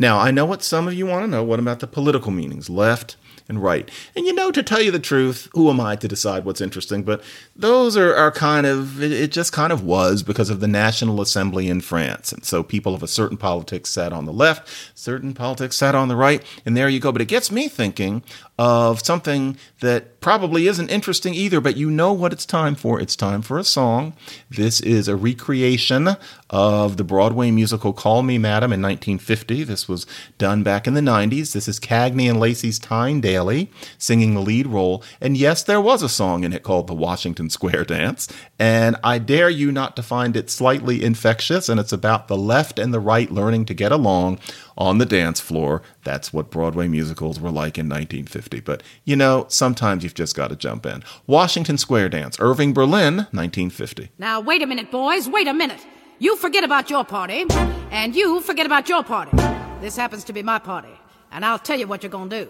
Now, 0.00 0.18
I 0.18 0.32
know 0.32 0.44
what 0.44 0.64
some 0.64 0.88
of 0.88 0.94
you 0.94 1.06
want 1.06 1.22
to 1.22 1.30
know. 1.30 1.44
What 1.44 1.60
about 1.60 1.78
the 1.78 1.86
political 1.86 2.32
meanings? 2.32 2.68
Left, 2.68 3.14
and 3.48 3.62
right. 3.62 3.90
And 4.16 4.26
you 4.26 4.32
know, 4.34 4.50
to 4.50 4.62
tell 4.62 4.80
you 4.80 4.90
the 4.90 4.98
truth, 4.98 5.48
who 5.52 5.70
am 5.70 5.80
I 5.80 5.96
to 5.96 6.08
decide 6.08 6.44
what's 6.44 6.60
interesting? 6.60 7.02
But 7.02 7.22
those 7.54 7.96
are, 7.96 8.14
are 8.14 8.30
kind 8.30 8.66
of, 8.66 9.02
it, 9.02 9.32
just 9.32 9.52
kind 9.52 9.72
of 9.72 9.84
was 9.84 10.22
because 10.22 10.50
of 10.50 10.60
the 10.60 10.68
National 10.68 11.20
Assembly 11.20 11.68
in 11.68 11.80
France. 11.80 12.32
And 12.32 12.44
so 12.44 12.62
people 12.62 12.94
of 12.94 13.02
a 13.02 13.08
certain 13.08 13.36
politics 13.36 13.90
sat 13.90 14.12
on 14.12 14.24
the 14.24 14.32
left, 14.32 14.68
certain 14.94 15.34
politics 15.34 15.76
sat 15.76 15.94
on 15.94 16.08
the 16.08 16.16
right, 16.16 16.42
and 16.64 16.76
there 16.76 16.88
you 16.88 17.00
go. 17.00 17.12
But 17.12 17.22
it 17.22 17.28
gets 17.28 17.50
me 17.50 17.68
thinking 17.68 18.22
of 18.58 19.00
something 19.00 19.56
that 19.80 20.20
probably 20.20 20.66
isn't 20.66 20.90
interesting 20.90 21.34
either, 21.34 21.60
but 21.60 21.76
you 21.76 21.90
know 21.90 22.12
what 22.12 22.32
it's 22.32 22.46
time 22.46 22.74
for. 22.74 23.00
It's 23.00 23.16
time 23.16 23.42
for 23.42 23.58
a 23.58 23.64
song. 23.64 24.14
This 24.50 24.80
is 24.80 25.08
a 25.08 25.16
recreation 25.16 26.16
of 26.52 26.98
the 26.98 27.04
Broadway 27.04 27.50
musical 27.50 27.94
Call 27.94 28.22
Me 28.22 28.36
Madam 28.36 28.72
in 28.72 28.82
1950. 28.82 29.64
This 29.64 29.88
was 29.88 30.06
done 30.36 30.62
back 30.62 30.86
in 30.86 30.94
the 30.94 31.00
90s. 31.00 31.52
This 31.52 31.66
is 31.66 31.80
Cagney 31.80 32.28
and 32.28 32.38
Lacey's 32.38 32.78
Tyne 32.78 33.20
Daly 33.22 33.70
singing 33.96 34.34
the 34.34 34.40
lead 34.40 34.66
role. 34.66 35.02
And 35.20 35.36
yes, 35.36 35.62
there 35.62 35.80
was 35.80 36.02
a 36.02 36.08
song 36.08 36.44
in 36.44 36.52
it 36.52 36.62
called 36.62 36.86
The 36.86 36.94
Washington 36.94 37.48
Square 37.48 37.86
Dance. 37.86 38.28
And 38.58 38.96
I 39.02 39.18
dare 39.18 39.48
you 39.48 39.72
not 39.72 39.96
to 39.96 40.02
find 40.02 40.36
it 40.36 40.50
slightly 40.50 41.02
infectious. 41.02 41.70
And 41.70 41.80
it's 41.80 41.92
about 41.92 42.28
the 42.28 42.36
left 42.36 42.78
and 42.78 42.92
the 42.92 43.00
right 43.00 43.30
learning 43.30 43.64
to 43.66 43.74
get 43.74 43.90
along 43.90 44.38
on 44.76 44.98
the 44.98 45.06
dance 45.06 45.40
floor. 45.40 45.82
That's 46.04 46.32
what 46.32 46.50
Broadway 46.50 46.88
musicals 46.88 47.40
were 47.40 47.50
like 47.50 47.78
in 47.78 47.88
1950. 47.88 48.60
But 48.60 48.82
you 49.04 49.16
know, 49.16 49.46
sometimes 49.48 50.04
you've 50.04 50.14
just 50.14 50.36
got 50.36 50.48
to 50.48 50.56
jump 50.56 50.84
in. 50.84 51.02
Washington 51.26 51.78
Square 51.78 52.10
Dance, 52.10 52.36
Irving 52.40 52.74
Berlin, 52.74 53.16
1950. 53.32 54.10
Now, 54.18 54.40
wait 54.40 54.62
a 54.62 54.66
minute, 54.66 54.90
boys, 54.90 55.28
wait 55.28 55.48
a 55.48 55.54
minute. 55.54 55.80
You 56.18 56.36
forget 56.36 56.62
about 56.62 56.90
your 56.90 57.04
party, 57.04 57.46
and 57.90 58.14
you 58.14 58.40
forget 58.40 58.66
about 58.66 58.88
your 58.88 59.02
party. 59.02 59.36
This 59.80 59.96
happens 59.96 60.24
to 60.24 60.32
be 60.32 60.42
my 60.42 60.58
party, 60.58 60.94
and 61.32 61.44
I'll 61.44 61.58
tell 61.58 61.78
you 61.78 61.86
what 61.86 62.02
you're 62.02 62.10
gonna 62.10 62.30
do. 62.30 62.48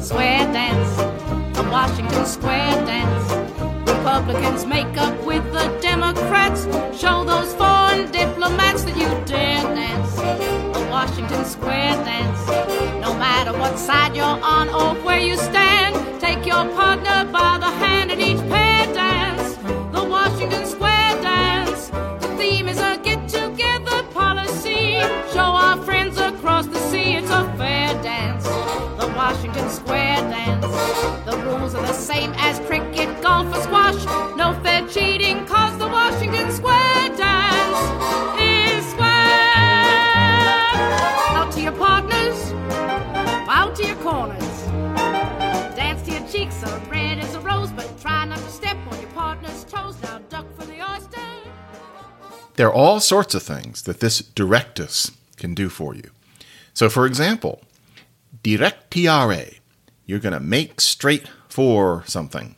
Square 0.00 0.52
dance, 0.52 0.98
a 1.58 1.62
Washington 1.70 2.24
Square 2.26 2.86
dance. 2.86 3.90
Republicans 3.90 4.64
make 4.66 4.96
up 4.96 5.14
with 5.24 5.44
the 5.52 5.66
Democrats. 5.80 6.64
Show 6.96 7.24
those 7.24 7.52
foreign 7.54 8.10
diplomats 8.12 8.84
that 8.84 8.96
you 8.96 9.08
dare 9.26 9.62
dance. 9.62 10.18
A 10.76 10.90
Washington 10.90 11.44
Square 11.44 12.04
dance. 12.04 12.46
No 13.00 13.14
matter 13.14 13.52
what 13.58 13.78
side 13.78 14.14
you're 14.14 14.24
on 14.24 14.68
or 14.68 14.94
where 15.04 15.20
you 15.20 15.36
stand, 15.36 16.20
take 16.20 16.46
your 16.46 16.68
partner 16.74 17.24
by 17.32 17.58
the 17.58 17.70
hand 17.82 18.10
and 18.10 18.20
Square 29.70 30.16
dance. 30.30 30.66
The 31.24 31.36
rules 31.44 31.74
are 31.74 31.86
the 31.86 31.92
same 31.92 32.32
as 32.36 32.58
cricket, 32.66 33.22
golf, 33.22 33.46
or 33.56 33.62
squash. 33.62 34.04
No 34.36 34.58
fair 34.62 34.86
cheating, 34.88 35.46
cause 35.46 35.78
the 35.78 35.86
Washington 35.86 36.50
Square 36.50 37.16
dance 37.16 38.40
is 38.40 38.84
square. 38.90 39.52
Out 41.36 41.52
to 41.52 41.60
your 41.60 41.72
partners, 41.72 42.52
out 43.48 43.76
to 43.76 43.86
your 43.86 43.96
corners. 43.96 44.66
Dance 45.76 46.02
to 46.02 46.12
your 46.12 46.26
cheeks, 46.28 46.62
are 46.64 46.78
red 46.90 47.18
as 47.18 47.34
a 47.34 47.40
rose, 47.40 47.70
but 47.72 47.88
try 48.00 48.24
not 48.24 48.38
to 48.38 48.50
step 48.50 48.76
on 48.90 49.00
your 49.00 49.10
partner's 49.10 49.64
toes. 49.64 49.96
Now 50.02 50.18
duck 50.28 50.46
for 50.58 50.66
the 50.66 50.82
oyster. 50.82 51.20
There 52.56 52.66
are 52.66 52.74
all 52.74 52.98
sorts 53.00 53.34
of 53.34 53.42
things 53.42 53.82
that 53.82 54.00
this 54.00 54.18
directus 54.18 55.12
can 55.36 55.54
do 55.54 55.68
for 55.68 55.94
you. 55.94 56.10
So, 56.74 56.88
for 56.90 57.06
example, 57.06 57.62
directiare, 58.42 59.59
you're 60.10 60.18
going 60.18 60.32
to 60.32 60.40
make 60.40 60.80
straight 60.80 61.30
for 61.48 62.02
something. 62.04 62.56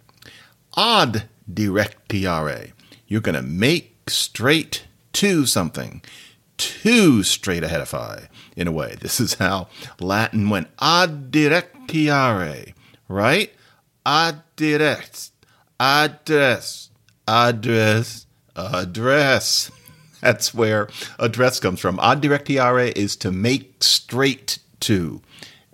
Ad 0.74 1.28
directiare, 1.52 2.72
you're 3.06 3.20
going 3.20 3.34
to 3.34 3.42
make 3.42 4.08
straight 4.08 4.86
to 5.12 5.44
something. 5.44 6.00
Too 6.56 7.22
straight 7.22 7.62
ahead 7.62 7.82
of 7.82 7.92
I, 7.92 8.28
in 8.56 8.68
a 8.68 8.72
way. 8.72 8.96
This 8.98 9.20
is 9.20 9.34
how 9.34 9.68
Latin 10.00 10.48
went. 10.48 10.68
Ad 10.80 11.30
directiare, 11.30 12.72
right? 13.06 13.52
Ad 14.06 14.42
direct, 14.56 15.30
address, 15.78 16.88
address, 17.28 18.26
address. 18.56 19.70
That's 20.22 20.54
where 20.54 20.88
address 21.18 21.60
comes 21.60 21.80
from. 21.80 22.00
Ad 22.00 22.22
directiare 22.22 22.96
is 22.96 23.14
to 23.16 23.30
make 23.30 23.84
straight 23.84 24.58
to. 24.80 25.20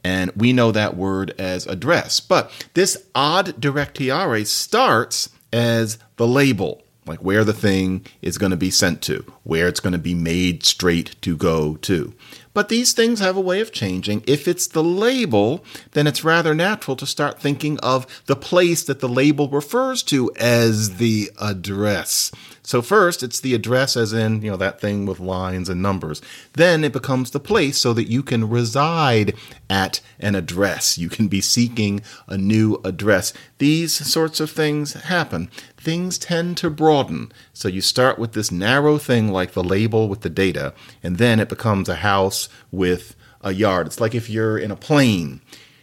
And 0.09 0.33
we 0.35 0.55
know 0.55 0.73
that 0.73 0.97
word 0.97 1.35
as 1.39 1.67
address. 1.67 2.19
But 2.19 2.51
this 2.73 2.97
ad 3.15 3.57
directiare 3.61 4.47
starts 4.47 5.29
as 5.53 5.99
the 6.17 6.27
label, 6.27 6.83
like 7.05 7.19
where 7.19 7.45
the 7.45 7.53
thing 7.53 8.07
is 8.23 8.39
going 8.39 8.53
to 8.53 8.57
be 8.57 8.71
sent 8.71 9.03
to, 9.03 9.23
where 9.45 9.69
it's 9.69 9.81
going 9.81 9.93
to 9.93 9.99
be 9.99 10.15
made 10.15 10.65
straight 10.65 11.15
to 11.21 11.37
go 11.37 11.77
to. 11.83 12.15
But 12.55 12.71
these 12.71 12.95
things 12.95 13.21
have 13.21 13.37
a 13.37 13.43
way 13.43 13.61
of 13.61 13.71
changing. 13.71 14.25
If 14.27 14.49
it's 14.49 14.67
the 14.67 14.83
label, 14.83 15.63
then 15.93 16.07
it's 16.07 16.25
rather 16.25 16.55
natural 16.55 16.97
to 16.97 17.07
start 17.07 17.39
thinking 17.39 17.79
of 17.81 18.07
the 18.25 18.35
place 18.35 18.85
that 18.85 19.01
the 19.01 19.11
label 19.11 19.51
refers 19.51 20.03
to 20.05 20.33
as 20.37 20.97
the 20.97 21.31
address. 21.39 22.33
So 22.69 22.83
first, 22.83 23.23
it's 23.23 23.41
the 23.41 23.55
address 23.55 23.97
as 23.97 24.13
in, 24.13 24.43
you 24.43 24.51
know, 24.51 24.59
that 24.59 24.79
thing 24.79 25.07
with 25.07 25.21
lines 25.21 25.71
and 25.71 25.81
numbers. 25.81 26.21
Then 26.53 26.85
it 26.85 26.93
becomes 26.93 27.31
the 27.31 27.41
place 27.41 27.79
so 27.79 27.95
that 27.95 28.11
you 28.11 28.23
can 28.23 28.47
reside 28.47 29.35
at 29.71 30.03
an 30.21 30.35
address. 30.35 30.99
You 30.99 31.09
can 31.09 31.29
be 31.29 31.41
seeking 31.41 32.03
a 32.27 32.37
new 32.37 32.79
address. 32.85 33.33
These 33.57 33.95
sorts 34.07 34.39
of 34.39 34.51
things 34.51 34.93
happen. 34.93 35.51
Things 35.79 36.19
tend 36.19 36.59
to 36.59 36.69
broaden. 36.69 37.33
So 37.55 37.69
you 37.69 37.81
start 37.81 38.19
with 38.19 38.33
this 38.33 38.53
narrow 38.53 38.99
thing 38.99 39.29
like 39.29 39.53
the 39.53 39.65
label 39.65 40.07
with 40.07 40.21
the 40.21 40.29
data, 40.29 40.75
and 41.03 41.17
then 41.17 41.41
it 41.41 41.49
becomes 41.49 41.89
a 41.89 41.97
house 41.97 42.51
with 42.71 43.17
a 43.41 43.55
yard. 43.55 43.87
It's 43.87 43.99
like 43.99 44.15
if 44.15 44.29
you're 44.29 44.59
in 44.59 44.71
a 44.71 44.77
plane. 44.77 45.41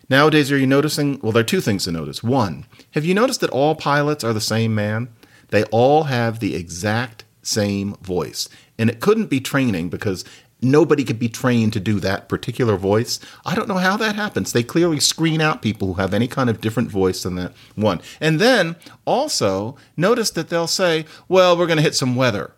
Nowadays, 0.08 0.52
are 0.52 0.58
you 0.58 0.68
noticing? 0.68 1.20
Well, 1.22 1.32
there 1.32 1.42
are 1.42 1.44
two 1.44 1.62
things 1.62 1.86
to 1.86 1.92
notice. 1.92 2.22
One, 2.22 2.68
have 2.92 3.06
you 3.06 3.16
noticed 3.16 3.42
that 3.42 3.50
all 3.50 3.74
pilots 3.74 4.24
are 4.24 4.34
the 4.34 4.40
same 4.40 4.76
man? 4.76 5.10
They 5.56 5.64
all 5.72 6.04
have 6.04 6.42
the 6.42 6.54
exact 6.54 7.24
same 7.42 7.96
voice. 8.02 8.50
And 8.78 8.90
it 8.90 9.00
couldn't 9.00 9.28
be 9.28 9.40
training 9.40 9.88
because 9.88 10.26
nobody 10.62 11.06
could 11.06 11.18
be 11.18 11.30
trained 11.30 11.72
to 11.72 11.80
do 11.80 12.02
that 12.02 12.28
particular 12.28 12.76
voice. 12.76 13.22
I 13.46 13.56
don't 13.56 13.70
know 13.70 13.76
how 13.76 13.96
that 13.96 14.18
happens. 14.18 14.52
They 14.52 14.64
clearly 14.64 15.00
screen 15.00 15.40
out 15.40 15.62
people 15.62 15.88
who 15.94 16.02
have 16.02 16.14
any 16.14 16.28
kind 16.28 16.50
of 16.50 16.60
different 16.60 16.92
voice 16.92 17.24
than 17.24 17.36
that 17.36 17.54
one. 17.76 18.02
And 18.20 18.42
then 18.42 18.76
also 19.06 19.78
notice 19.96 20.30
that 20.32 20.50
they'll 20.50 20.68
say, 20.68 21.06
well, 21.30 21.58
we're 21.58 21.68
going 21.68 21.78
to 21.78 21.84
hit 21.84 21.96
some 21.96 22.18
weather. 22.18 22.52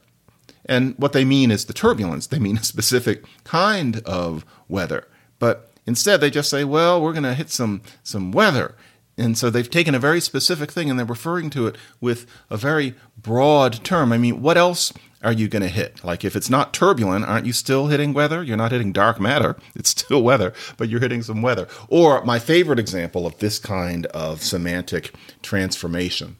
And 0.66 0.96
what 0.98 1.14
they 1.14 1.24
mean 1.24 1.52
is 1.52 1.66
the 1.66 1.74
turbulence. 1.74 2.26
They 2.26 2.40
mean 2.40 2.58
a 2.58 2.64
specific 2.64 3.26
kind 3.44 4.02
of 4.08 4.44
weather. 4.68 5.08
But 5.38 5.70
instead, 5.86 6.20
they 6.20 6.32
just 6.32 6.50
say, 6.50 6.64
well, 6.64 7.00
we're 7.00 7.14
going 7.14 7.22
to 7.22 7.36
hit 7.36 7.52
some, 7.52 7.84
some 8.02 8.32
weather. 8.32 8.74
And 9.18 9.38
so 9.38 9.50
they've 9.50 9.70
taken 9.70 9.96
a 9.96 10.00
very 10.00 10.22
specific 10.22 10.72
thing 10.72 10.90
and 10.90 11.00
they're 11.00 11.06
referring 11.06 11.50
to 11.52 11.68
it 11.68 11.76
with 12.00 12.28
a 12.50 12.58
very 12.58 12.94
broad 13.18 13.84
term. 13.84 14.14
I 14.14 14.18
mean, 14.18 14.42
what 14.42 14.58
else 14.58 14.94
are 15.24 15.34
you 15.34 15.48
going 15.48 15.64
to 15.64 15.68
hit? 15.68 16.04
Like, 16.04 16.24
if 16.24 16.36
it's 16.36 16.50
not 16.50 16.74
turbulent, 16.74 17.26
aren't 17.26 17.48
you 17.48 17.54
still 17.54 17.88
hitting 17.88 18.14
weather? 18.14 18.44
You're 18.44 18.58
not 18.58 18.72
hitting 18.72 18.92
dark 18.92 19.20
matter. 19.20 19.56
It's 19.76 19.90
still 19.90 20.22
weather, 20.22 20.54
but 20.78 20.90
you're 20.90 21.00
hitting 21.00 21.24
some 21.24 21.42
weather. 21.42 21.68
Or 21.90 22.24
my 22.24 22.38
favorite 22.38 22.80
example 22.80 23.26
of 23.26 23.38
this 23.40 23.58
kind 23.58 24.06
of 24.08 24.44
semantic 24.44 25.14
transformation. 25.42 26.38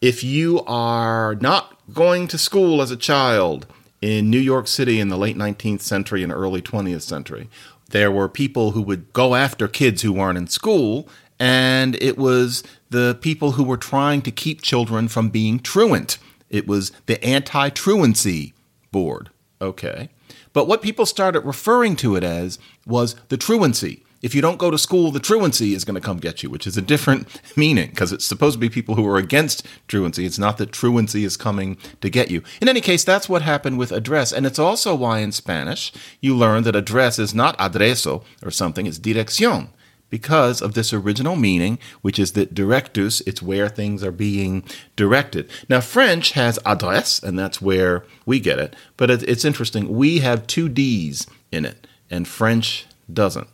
If 0.00 0.22
you 0.22 0.62
are 0.66 1.34
not 1.36 1.76
going 1.92 2.28
to 2.28 2.38
school 2.38 2.80
as 2.80 2.90
a 2.90 2.96
child 2.96 3.66
in 4.00 4.30
New 4.30 4.38
York 4.38 4.68
City 4.68 5.00
in 5.00 5.08
the 5.08 5.18
late 5.18 5.36
19th 5.36 5.80
century 5.80 6.22
and 6.22 6.32
early 6.32 6.62
20th 6.62 7.02
century, 7.02 7.48
there 7.90 8.10
were 8.10 8.28
people 8.28 8.70
who 8.70 8.82
would 8.82 9.12
go 9.12 9.34
after 9.34 9.68
kids 9.68 10.02
who 10.02 10.12
weren't 10.12 10.38
in 10.38 10.46
school 10.46 11.08
and 11.38 11.96
it 12.00 12.16
was 12.16 12.62
the 12.90 13.18
people 13.20 13.52
who 13.52 13.64
were 13.64 13.76
trying 13.76 14.22
to 14.22 14.30
keep 14.30 14.62
children 14.62 15.08
from 15.08 15.28
being 15.28 15.58
truant. 15.58 16.18
It 16.50 16.66
was 16.66 16.92
the 17.06 17.22
anti 17.24 17.70
truancy 17.70 18.54
board. 18.90 19.30
Okay. 19.60 20.10
But 20.52 20.68
what 20.68 20.82
people 20.82 21.06
started 21.06 21.40
referring 21.40 21.96
to 21.96 22.14
it 22.14 22.22
as 22.22 22.58
was 22.86 23.16
the 23.28 23.36
truancy. 23.36 24.04
If 24.20 24.36
you 24.36 24.40
don't 24.40 24.58
go 24.58 24.70
to 24.70 24.78
school, 24.78 25.10
the 25.10 25.18
truancy 25.18 25.74
is 25.74 25.84
going 25.84 25.96
to 25.96 26.00
come 26.00 26.18
get 26.18 26.44
you, 26.44 26.50
which 26.50 26.66
is 26.66 26.76
a 26.76 26.82
different 26.82 27.26
meaning 27.56 27.90
because 27.90 28.12
it's 28.12 28.24
supposed 28.24 28.54
to 28.54 28.60
be 28.60 28.68
people 28.68 28.94
who 28.94 29.06
are 29.08 29.16
against 29.16 29.66
truancy. 29.88 30.24
It's 30.24 30.38
not 30.38 30.58
that 30.58 30.70
truancy 30.70 31.24
is 31.24 31.36
coming 31.36 31.76
to 32.00 32.08
get 32.08 32.30
you. 32.30 32.42
In 32.60 32.68
any 32.68 32.80
case, 32.80 33.02
that's 33.02 33.28
what 33.28 33.42
happened 33.42 33.78
with 33.78 33.90
address. 33.90 34.32
And 34.32 34.46
it's 34.46 34.60
also 34.60 34.94
why 34.94 35.18
in 35.20 35.32
Spanish 35.32 35.92
you 36.20 36.36
learn 36.36 36.62
that 36.64 36.76
address 36.76 37.18
is 37.18 37.34
not 37.34 37.58
adreso 37.58 38.22
or 38.44 38.52
something, 38.52 38.86
it's 38.86 39.00
dirección 39.00 39.70
because 40.12 40.60
of 40.60 40.74
this 40.74 40.92
original 40.92 41.36
meaning, 41.36 41.78
which 42.02 42.18
is 42.18 42.32
that 42.32 42.52
directus, 42.52 43.22
it's 43.22 43.40
where 43.40 43.70
things 43.70 44.04
are 44.04 44.12
being 44.12 44.62
directed. 44.94 45.48
Now, 45.70 45.80
French 45.80 46.32
has 46.32 46.58
adresse, 46.66 47.22
and 47.22 47.38
that's 47.38 47.62
where 47.62 48.04
we 48.26 48.38
get 48.38 48.58
it, 48.58 48.76
but 48.98 49.10
it's 49.10 49.44
interesting. 49.46 49.88
We 49.88 50.18
have 50.18 50.46
two 50.46 50.68
D's 50.68 51.26
in 51.50 51.64
it, 51.64 51.86
and 52.10 52.28
French 52.28 52.84
doesn't. 53.10 53.48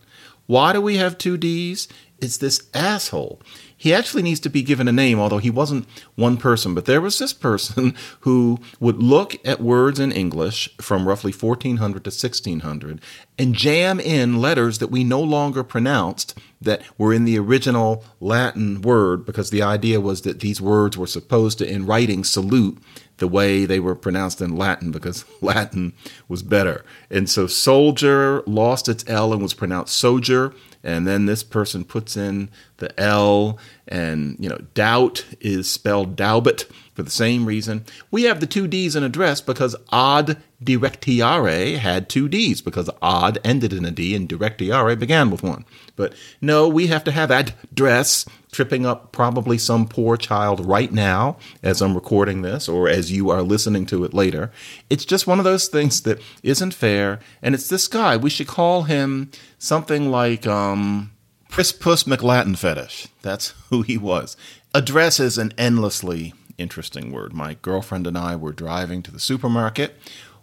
Why 0.46 0.72
do 0.72 0.80
we 0.80 0.96
have 0.96 1.16
two 1.16 1.36
D's? 1.36 1.86
It's 2.18 2.38
this 2.38 2.68
asshole. 2.74 3.40
He 3.78 3.94
actually 3.94 4.24
needs 4.24 4.40
to 4.40 4.50
be 4.50 4.62
given 4.62 4.88
a 4.88 4.92
name, 4.92 5.20
although 5.20 5.38
he 5.38 5.50
wasn't 5.50 5.86
one 6.16 6.36
person. 6.36 6.74
But 6.74 6.84
there 6.84 7.00
was 7.00 7.18
this 7.18 7.32
person 7.32 7.94
who 8.20 8.58
would 8.80 9.00
look 9.00 9.36
at 9.46 9.60
words 9.60 10.00
in 10.00 10.10
English 10.10 10.68
from 10.80 11.06
roughly 11.06 11.32
1400 11.32 12.04
to 12.04 12.08
1600 12.08 13.00
and 13.38 13.54
jam 13.54 14.00
in 14.00 14.40
letters 14.40 14.78
that 14.78 14.90
we 14.90 15.04
no 15.04 15.20
longer 15.20 15.62
pronounced 15.62 16.36
that 16.60 16.82
were 16.98 17.14
in 17.14 17.24
the 17.24 17.38
original 17.38 18.04
Latin 18.20 18.82
word 18.82 19.24
because 19.24 19.50
the 19.50 19.62
idea 19.62 20.00
was 20.00 20.22
that 20.22 20.40
these 20.40 20.60
words 20.60 20.98
were 20.98 21.06
supposed 21.06 21.58
to, 21.58 21.70
in 21.70 21.86
writing, 21.86 22.24
salute 22.24 22.78
the 23.18 23.28
way 23.28 23.64
they 23.64 23.78
were 23.78 23.94
pronounced 23.94 24.40
in 24.40 24.56
Latin 24.56 24.90
because 24.90 25.24
Latin 25.40 25.92
was 26.26 26.42
better. 26.42 26.84
And 27.10 27.30
so 27.30 27.46
soldier 27.46 28.42
lost 28.46 28.88
its 28.88 29.04
L 29.06 29.32
and 29.32 29.40
was 29.40 29.54
pronounced 29.54 29.96
soldier 29.96 30.52
and 30.82 31.06
then 31.06 31.26
this 31.26 31.42
person 31.42 31.84
puts 31.84 32.16
in 32.16 32.50
the 32.78 32.98
L, 33.00 33.58
and 33.86 34.36
you 34.38 34.48
know, 34.48 34.58
doubt 34.74 35.24
is 35.40 35.70
spelled 35.70 36.16
Daubit 36.16 36.64
for 36.94 37.02
the 37.02 37.10
same 37.10 37.46
reason. 37.46 37.84
We 38.10 38.24
have 38.24 38.40
the 38.40 38.46
two 38.46 38.66
D's 38.66 38.96
in 38.96 39.02
address 39.02 39.40
because 39.40 39.76
ad 39.92 40.42
directiare 40.62 41.78
had 41.78 42.08
two 42.08 42.28
D's 42.28 42.60
because 42.60 42.90
ad 43.02 43.38
ended 43.44 43.72
in 43.72 43.84
a 43.84 43.90
D 43.90 44.14
and 44.14 44.28
directiare 44.28 44.98
began 44.98 45.30
with 45.30 45.42
one. 45.42 45.64
But 45.96 46.14
no, 46.40 46.68
we 46.68 46.88
have 46.88 47.04
to 47.04 47.12
have 47.12 47.30
address 47.30 48.26
tripping 48.52 48.86
up 48.86 49.12
probably 49.12 49.58
some 49.58 49.86
poor 49.86 50.16
child 50.16 50.64
right 50.64 50.92
now 50.92 51.36
as 51.62 51.80
I'm 51.80 51.94
recording 51.94 52.42
this 52.42 52.68
or 52.68 52.88
as 52.88 53.12
you 53.12 53.30
are 53.30 53.42
listening 53.42 53.86
to 53.86 54.04
it 54.04 54.14
later. 54.14 54.50
It's 54.88 55.04
just 55.04 55.26
one 55.26 55.38
of 55.38 55.44
those 55.44 55.68
things 55.68 56.02
that 56.02 56.20
isn't 56.42 56.74
fair. 56.74 57.20
And 57.42 57.54
it's 57.54 57.68
this 57.68 57.88
guy. 57.88 58.16
We 58.16 58.30
should 58.30 58.46
call 58.46 58.82
him 58.84 59.30
something 59.58 60.10
like 60.10 60.46
um, 60.46 61.12
Prispus 61.50 62.04
McLatin 62.04 62.56
Fetish. 62.56 63.08
That's 63.22 63.54
who 63.70 63.82
he 63.82 63.98
was. 63.98 64.36
Address 64.74 65.20
is 65.20 65.38
an 65.38 65.52
endlessly 65.56 66.34
interesting 66.58 67.12
word. 67.12 67.32
My 67.32 67.54
girlfriend 67.62 68.06
and 68.06 68.18
I 68.18 68.36
were 68.36 68.52
driving 68.52 69.02
to 69.04 69.10
the 69.10 69.20
supermarket 69.20 69.94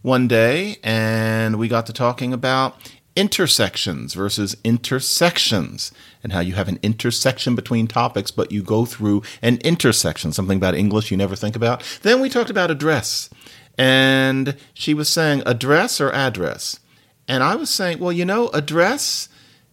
one 0.01 0.27
day 0.27 0.77
and 0.83 1.57
we 1.57 1.67
got 1.67 1.85
to 1.87 1.93
talking 1.93 2.31
about 2.31 2.77
intersections 3.15 4.13
versus 4.13 4.57
intersections 4.63 5.91
and 6.23 6.33
how 6.33 6.39
you 6.39 6.53
have 6.53 6.67
an 6.67 6.79
intersection 6.83 7.55
between 7.55 7.87
topics, 7.87 8.31
but 8.31 8.51
you 8.51 8.61
go 8.61 8.85
through 8.85 9.23
an 9.41 9.57
intersection, 9.57 10.31
something 10.31 10.57
about 10.57 10.75
English 10.75 11.11
you 11.11 11.17
never 11.17 11.35
think 11.35 11.55
about. 11.55 11.83
Then 12.01 12.19
we 12.19 12.29
talked 12.29 12.49
about 12.49 12.71
address. 12.71 13.29
And 13.77 14.55
she 14.73 14.93
was 14.93 15.09
saying 15.09 15.43
address 15.45 15.99
or 15.99 16.11
address. 16.11 16.79
And 17.27 17.43
I 17.43 17.55
was 17.55 17.69
saying, 17.69 17.99
well, 17.99 18.11
you 18.11 18.25
know, 18.25 18.49
address 18.49 19.29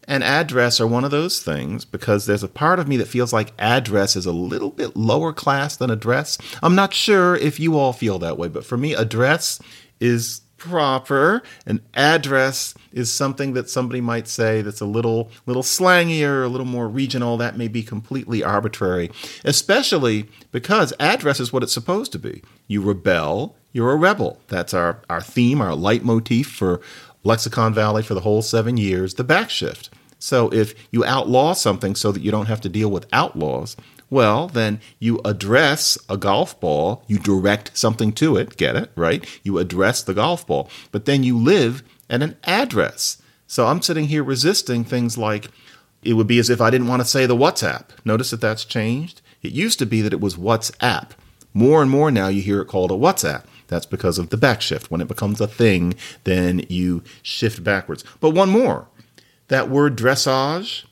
and 0.08 0.24
address 0.24 0.80
are 0.80 0.86
one 0.86 1.04
of 1.04 1.10
those 1.10 1.40
things 1.40 1.84
because 1.84 2.26
there's 2.26 2.42
a 2.42 2.48
part 2.48 2.78
of 2.78 2.88
me 2.88 2.96
that 2.96 3.08
feels 3.08 3.32
like 3.32 3.52
address 3.58 4.16
is 4.16 4.26
a 4.26 4.32
little 4.32 4.70
bit 4.70 4.96
lower 4.96 5.32
class 5.32 5.76
than 5.76 5.90
address. 5.90 6.38
I'm 6.62 6.74
not 6.74 6.92
sure 6.92 7.36
if 7.36 7.60
you 7.60 7.78
all 7.78 7.92
feel 7.92 8.18
that 8.18 8.38
way, 8.38 8.48
but 8.48 8.64
for 8.64 8.76
me, 8.76 8.94
address 8.94 9.60
is 10.00 10.41
proper. 10.62 11.42
An 11.66 11.80
address 11.94 12.72
is 12.92 13.12
something 13.12 13.52
that 13.54 13.68
somebody 13.68 14.00
might 14.00 14.28
say 14.28 14.62
that's 14.62 14.80
a 14.80 14.86
little 14.86 15.30
little 15.44 15.64
slangier, 15.64 16.44
a 16.44 16.48
little 16.48 16.66
more 16.66 16.88
regional. 16.88 17.36
That 17.36 17.58
may 17.58 17.66
be 17.66 17.82
completely 17.82 18.44
arbitrary, 18.44 19.10
especially 19.44 20.28
because 20.52 20.92
address 21.00 21.40
is 21.40 21.52
what 21.52 21.64
it's 21.64 21.72
supposed 21.72 22.12
to 22.12 22.18
be. 22.18 22.42
You 22.68 22.80
rebel, 22.80 23.56
you're 23.72 23.90
a 23.90 23.96
rebel. 23.96 24.40
That's 24.46 24.72
our, 24.72 25.02
our 25.10 25.20
theme, 25.20 25.60
our 25.60 25.72
leitmotif 25.72 26.46
for 26.46 26.80
Lexicon 27.24 27.74
Valley 27.74 28.02
for 28.02 28.14
the 28.14 28.20
whole 28.20 28.42
seven 28.42 28.76
years, 28.76 29.14
the 29.14 29.24
backshift. 29.24 29.88
So 30.22 30.52
if 30.52 30.74
you 30.92 31.04
outlaw 31.04 31.52
something 31.52 31.96
so 31.96 32.12
that 32.12 32.22
you 32.22 32.30
don't 32.30 32.46
have 32.46 32.60
to 32.60 32.68
deal 32.68 32.88
with 32.88 33.08
outlaws, 33.12 33.76
well, 34.08 34.46
then 34.46 34.80
you 35.00 35.20
address 35.24 35.98
a 36.08 36.16
golf 36.16 36.60
ball, 36.60 37.02
you 37.08 37.18
direct 37.18 37.76
something 37.76 38.12
to 38.12 38.36
it, 38.36 38.56
get 38.56 38.76
it, 38.76 38.92
right? 38.94 39.26
You 39.42 39.58
address 39.58 40.00
the 40.00 40.14
golf 40.14 40.46
ball, 40.46 40.70
but 40.92 41.06
then 41.06 41.24
you 41.24 41.36
live 41.36 41.82
at 42.08 42.22
an 42.22 42.36
address. 42.44 43.20
So 43.48 43.66
I'm 43.66 43.82
sitting 43.82 44.06
here 44.06 44.22
resisting 44.22 44.84
things 44.84 45.18
like 45.18 45.48
it 46.04 46.12
would 46.12 46.28
be 46.28 46.38
as 46.38 46.50
if 46.50 46.60
I 46.60 46.70
didn't 46.70 46.86
want 46.86 47.02
to 47.02 47.08
say 47.08 47.26
the 47.26 47.34
WhatsApp. 47.34 47.86
Notice 48.04 48.30
that 48.30 48.40
that's 48.40 48.64
changed. 48.64 49.22
It 49.42 49.50
used 49.50 49.80
to 49.80 49.86
be 49.86 50.02
that 50.02 50.12
it 50.12 50.20
was 50.20 50.36
WhatsApp. 50.36 51.10
More 51.52 51.82
and 51.82 51.90
more 51.90 52.12
now 52.12 52.28
you 52.28 52.42
hear 52.42 52.60
it 52.60 52.66
called 52.66 52.92
a 52.92 52.94
WhatsApp. 52.94 53.42
That's 53.66 53.86
because 53.86 54.18
of 54.18 54.28
the 54.28 54.36
backshift. 54.36 54.90
When 54.90 55.00
it 55.00 55.08
becomes 55.08 55.40
a 55.40 55.46
thing, 55.48 55.94
then 56.24 56.64
you 56.68 57.02
shift 57.22 57.64
backwards. 57.64 58.04
But 58.20 58.30
one 58.30 58.50
more 58.50 58.86
that 59.52 59.68
word 59.68 59.96
dressage, 59.96 60.84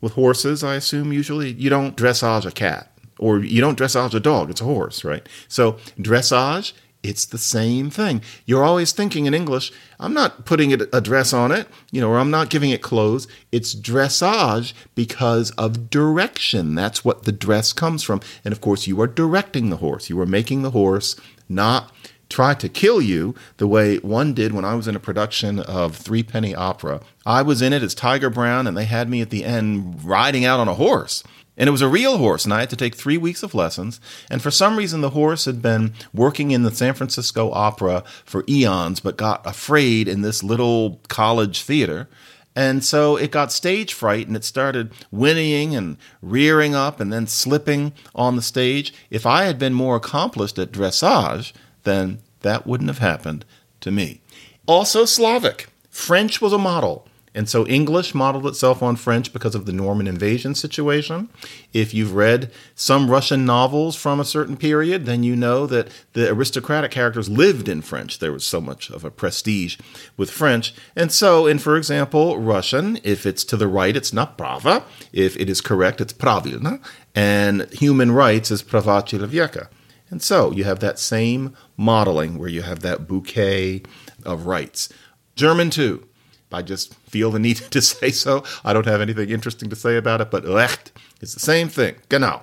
with 0.00 0.12
horses, 0.12 0.62
I 0.62 0.74
assume 0.74 1.12
usually 1.12 1.52
you 1.52 1.70
don't 1.70 1.96
dressage 1.96 2.46
a 2.46 2.50
cat 2.50 2.92
or 3.18 3.38
you 3.38 3.60
don't 3.60 3.78
dressage 3.78 4.14
a 4.14 4.20
dog, 4.20 4.50
it's 4.50 4.60
a 4.60 4.64
horse, 4.64 5.04
right? 5.04 5.28
So 5.48 5.72
dressage, 5.98 6.72
it's 7.02 7.24
the 7.26 7.38
same 7.38 7.90
thing. 7.90 8.22
You're 8.44 8.64
always 8.64 8.92
thinking 8.92 9.26
in 9.26 9.34
English, 9.34 9.72
I'm 10.00 10.14
not 10.14 10.44
putting 10.44 10.72
a 10.72 11.00
dress 11.00 11.32
on 11.32 11.52
it, 11.52 11.68
you 11.90 12.00
know, 12.00 12.10
or 12.10 12.18
I'm 12.18 12.30
not 12.30 12.50
giving 12.50 12.70
it 12.70 12.82
clothes. 12.82 13.28
It's 13.52 13.74
dressage 13.74 14.72
because 14.94 15.50
of 15.52 15.90
direction. 15.90 16.74
That's 16.74 17.04
what 17.04 17.22
the 17.24 17.32
dress 17.32 17.72
comes 17.72 18.02
from. 18.02 18.20
And 18.44 18.52
of 18.52 18.60
course, 18.60 18.86
you 18.86 19.00
are 19.00 19.06
directing 19.06 19.70
the 19.70 19.76
horse. 19.76 20.10
You 20.10 20.20
are 20.20 20.26
making 20.26 20.62
the 20.62 20.72
horse 20.72 21.16
not 21.48 21.92
try 22.28 22.54
to 22.54 22.68
kill 22.68 23.00
you 23.00 23.34
the 23.56 23.66
way 23.66 23.98
one 23.98 24.34
did 24.34 24.52
when 24.52 24.64
I 24.64 24.74
was 24.74 24.88
in 24.88 24.96
a 24.96 25.00
production 25.00 25.60
of 25.60 25.96
Threepenny 25.96 26.54
Opera. 26.54 27.00
I 27.26 27.42
was 27.42 27.62
in 27.62 27.72
it 27.72 27.82
as 27.82 27.94
Tiger 27.94 28.30
Brown, 28.30 28.66
and 28.66 28.76
they 28.76 28.84
had 28.84 29.08
me 29.08 29.20
at 29.20 29.30
the 29.30 29.44
end 29.44 30.04
riding 30.04 30.44
out 30.44 30.60
on 30.60 30.68
a 30.68 30.74
horse. 30.74 31.22
And 31.56 31.66
it 31.66 31.72
was 31.72 31.82
a 31.82 31.88
real 31.88 32.18
horse, 32.18 32.44
and 32.44 32.54
I 32.54 32.60
had 32.60 32.70
to 32.70 32.76
take 32.76 32.94
three 32.94 33.18
weeks 33.18 33.42
of 33.42 33.52
lessons. 33.52 34.00
And 34.30 34.40
for 34.40 34.50
some 34.50 34.76
reason, 34.76 35.00
the 35.00 35.10
horse 35.10 35.44
had 35.44 35.60
been 35.60 35.92
working 36.14 36.52
in 36.52 36.62
the 36.62 36.70
San 36.70 36.94
Francisco 36.94 37.50
Opera 37.50 38.04
for 38.24 38.44
eons, 38.48 39.00
but 39.00 39.16
got 39.16 39.44
afraid 39.44 40.06
in 40.06 40.22
this 40.22 40.44
little 40.44 41.00
college 41.08 41.62
theater. 41.62 42.08
And 42.54 42.84
so 42.84 43.16
it 43.16 43.30
got 43.30 43.52
stage 43.52 43.92
fright 43.92 44.26
and 44.26 44.36
it 44.36 44.42
started 44.42 44.92
whinnying 45.12 45.76
and 45.76 45.96
rearing 46.20 46.74
up 46.74 46.98
and 46.98 47.12
then 47.12 47.26
slipping 47.28 47.92
on 48.16 48.34
the 48.34 48.42
stage. 48.42 48.92
If 49.10 49.26
I 49.26 49.44
had 49.44 49.60
been 49.60 49.74
more 49.74 49.94
accomplished 49.94 50.58
at 50.58 50.72
dressage, 50.72 51.52
then 51.88 52.20
that 52.40 52.66
wouldn't 52.66 52.90
have 52.90 52.98
happened 52.98 53.44
to 53.80 53.90
me. 53.90 54.20
Also, 54.66 55.04
Slavic. 55.04 55.68
French 55.90 56.40
was 56.40 56.52
a 56.52 56.58
model. 56.58 57.08
And 57.34 57.48
so 57.48 57.66
English 57.66 58.14
modeled 58.16 58.46
itself 58.46 58.82
on 58.82 58.96
French 58.96 59.32
because 59.32 59.54
of 59.54 59.64
the 59.64 59.72
Norman 59.72 60.08
invasion 60.08 60.56
situation. 60.56 61.28
If 61.72 61.94
you've 61.94 62.14
read 62.14 62.50
some 62.74 63.10
Russian 63.10 63.44
novels 63.44 63.94
from 63.94 64.18
a 64.18 64.24
certain 64.24 64.56
period, 64.56 65.06
then 65.06 65.22
you 65.22 65.36
know 65.36 65.66
that 65.66 65.88
the 66.14 66.28
aristocratic 66.30 66.90
characters 66.90 67.28
lived 67.28 67.68
in 67.68 67.82
French. 67.82 68.18
There 68.18 68.32
was 68.32 68.46
so 68.46 68.60
much 68.60 68.90
of 68.90 69.04
a 69.04 69.10
prestige 69.10 69.78
with 70.16 70.30
French. 70.30 70.74
And 70.96 71.12
so, 71.12 71.46
in, 71.46 71.58
for 71.58 71.76
example, 71.76 72.38
Russian, 72.38 72.98
if 73.04 73.24
it's 73.24 73.44
to 73.44 73.56
the 73.56 73.68
right, 73.68 73.96
it's 73.96 74.12
not 74.12 74.36
prava. 74.36 74.82
If 75.12 75.36
it 75.36 75.48
is 75.48 75.60
correct, 75.60 76.00
it's 76.00 76.12
pravilna. 76.12 76.80
And 77.14 77.72
human 77.72 78.10
rights 78.10 78.50
is 78.50 78.62
prava 78.62 79.04
and 80.10 80.22
so 80.22 80.50
you 80.52 80.64
have 80.64 80.80
that 80.80 80.98
same 80.98 81.54
modeling 81.76 82.38
where 82.38 82.48
you 82.48 82.62
have 82.62 82.80
that 82.80 83.06
bouquet 83.06 83.82
of 84.24 84.46
rights. 84.46 84.88
German 85.36 85.70
too. 85.70 86.06
I 86.50 86.62
just 86.62 86.94
feel 86.94 87.30
the 87.30 87.38
need 87.38 87.56
to 87.70 87.82
say 87.82 88.10
so. 88.10 88.42
I 88.64 88.72
don't 88.72 88.86
have 88.86 89.00
anything 89.00 89.30
interesting 89.30 89.68
to 89.70 89.76
say 89.76 89.96
about 89.96 90.20
it, 90.20 90.30
but 90.30 90.44
Recht 90.44 90.92
is 91.20 91.34
the 91.34 91.40
same 91.40 91.68
thing. 91.68 91.96
Genau. 92.08 92.42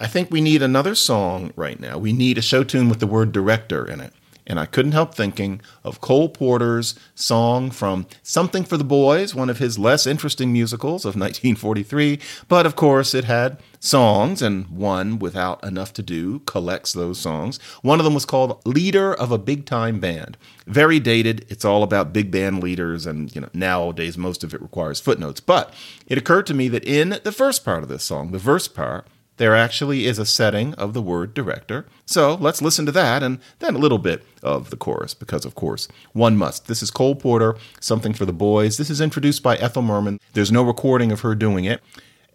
I 0.00 0.06
think 0.06 0.30
we 0.30 0.40
need 0.40 0.62
another 0.62 0.94
song 0.94 1.52
right 1.56 1.78
now. 1.78 1.98
We 1.98 2.12
need 2.12 2.38
a 2.38 2.42
show 2.42 2.62
tune 2.62 2.88
with 2.88 3.00
the 3.00 3.06
word 3.06 3.32
director 3.32 3.84
in 3.86 4.00
it 4.00 4.12
and 4.48 4.58
I 4.58 4.66
couldn't 4.66 4.92
help 4.92 5.14
thinking 5.14 5.60
of 5.84 6.00
Cole 6.00 6.30
Porter's 6.30 6.94
song 7.14 7.70
from 7.70 8.06
Something 8.22 8.64
for 8.64 8.78
the 8.78 8.84
Boys, 8.84 9.34
one 9.34 9.50
of 9.50 9.58
his 9.58 9.78
less 9.78 10.06
interesting 10.06 10.52
musicals 10.52 11.04
of 11.04 11.14
1943. 11.16 12.18
But 12.48 12.64
of 12.64 12.74
course, 12.74 13.14
it 13.14 13.24
had 13.24 13.60
songs, 13.78 14.40
and 14.42 14.66
one, 14.68 15.18
without 15.18 15.62
enough 15.62 15.92
to 15.94 16.02
do, 16.02 16.40
collects 16.40 16.92
those 16.92 17.20
songs. 17.20 17.58
One 17.82 18.00
of 18.00 18.04
them 18.04 18.14
was 18.14 18.24
called 18.24 18.60
Leader 18.66 19.14
of 19.14 19.30
a 19.30 19.38
Big 19.38 19.66
Time 19.66 20.00
Band. 20.00 20.36
Very 20.66 20.98
dated. 20.98 21.44
It's 21.48 21.64
all 21.64 21.82
about 21.82 22.12
big 22.12 22.30
band 22.30 22.62
leaders, 22.62 23.06
and 23.06 23.34
you 23.34 23.40
know 23.40 23.50
nowadays 23.52 24.16
most 24.18 24.42
of 24.42 24.54
it 24.54 24.62
requires 24.62 25.00
footnotes. 25.00 25.40
But 25.40 25.72
it 26.06 26.18
occurred 26.18 26.46
to 26.46 26.54
me 26.54 26.68
that 26.68 26.84
in 26.84 27.20
the 27.22 27.32
first 27.32 27.64
part 27.64 27.82
of 27.82 27.88
this 27.88 28.04
song, 28.04 28.32
the 28.32 28.38
verse 28.38 28.68
part, 28.68 29.06
there 29.38 29.56
actually 29.56 30.04
is 30.06 30.18
a 30.18 30.26
setting 30.26 30.74
of 30.74 30.92
the 30.92 31.02
word 31.02 31.32
director. 31.32 31.86
So 32.04 32.34
let's 32.34 32.60
listen 32.60 32.84
to 32.86 32.92
that 32.92 33.22
and 33.22 33.38
then 33.60 33.74
a 33.74 33.78
little 33.78 33.98
bit 33.98 34.24
of 34.42 34.70
the 34.70 34.76
chorus, 34.76 35.14
because 35.14 35.44
of 35.44 35.54
course 35.54 35.88
one 36.12 36.36
must. 36.36 36.66
This 36.66 36.82
is 36.82 36.90
Cole 36.90 37.14
Porter, 37.14 37.56
Something 37.80 38.12
for 38.12 38.26
the 38.26 38.32
Boys. 38.32 38.76
This 38.76 38.90
is 38.90 39.00
introduced 39.00 39.42
by 39.42 39.56
Ethel 39.56 39.82
Merman. 39.82 40.20
There's 40.34 40.52
no 40.52 40.62
recording 40.62 41.10
of 41.10 41.20
her 41.20 41.34
doing 41.34 41.64
it. 41.64 41.80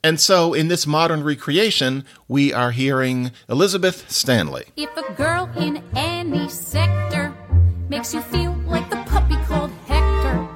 And 0.06 0.20
so 0.20 0.54
in 0.54 0.68
this 0.68 0.86
modern 0.86 1.24
recreation, 1.24 2.04
we 2.28 2.52
are 2.52 2.72
hearing 2.72 3.32
Elizabeth 3.48 4.10
Stanley. 4.12 4.66
If 4.76 4.96
a 4.98 5.14
girl 5.14 5.50
in 5.58 5.82
any 5.96 6.50
sector 6.50 7.34
makes 7.88 8.14
you 8.14 8.22
feel 8.22 8.54
like 8.66 8.90
the 8.90 9.02
puppy 9.06 9.36
called 9.46 9.72
Hector, 9.88 10.48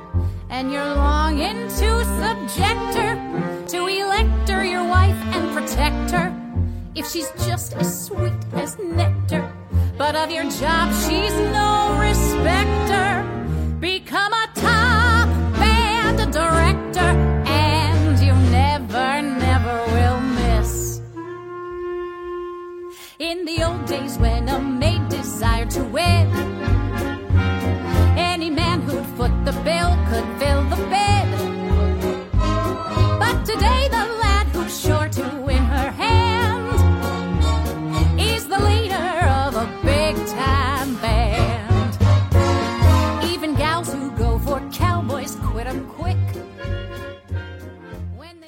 and 0.50 0.72
you're 0.72 0.96
longing 0.96 1.68
to 1.68 2.04
subject 2.20 2.96
her, 2.96 3.66
to 3.68 3.88
elect 3.88 4.50
her 4.50 4.66
she's 7.06 7.30
just 7.46 7.76
as 7.76 8.06
sweet 8.06 8.34
as 8.54 8.78
nectar. 8.80 9.52
But 9.98 10.16
of 10.16 10.32
your 10.32 10.50
job, 10.50 10.94
she's 11.04 11.34
no 11.54 11.98
respecter. 12.00 13.24
Become 13.80 14.34
a 14.34 14.48
top 14.56 15.28
band 15.60 16.34
director, 16.34 17.12
and 17.46 18.20
you 18.20 18.34
never, 18.52 19.22
never 19.22 19.76
will 19.94 20.20
miss. 20.20 21.02
In 23.20 23.46
the 23.46 23.64
old 23.64 23.86
days 23.86 24.18
when 24.18 24.50
a 24.50 24.60
maid 24.60 25.08
desired 25.10 25.70
to 25.72 25.84
wed, 25.84 26.28
any 28.18 28.50
man 28.50 28.82
who'd 28.82 29.06
foot 29.18 29.34
the 29.46 29.54
bill 29.64 29.96
could 30.10 30.28
fill 30.40 30.64
the 30.64 30.82
bed. 30.90 31.17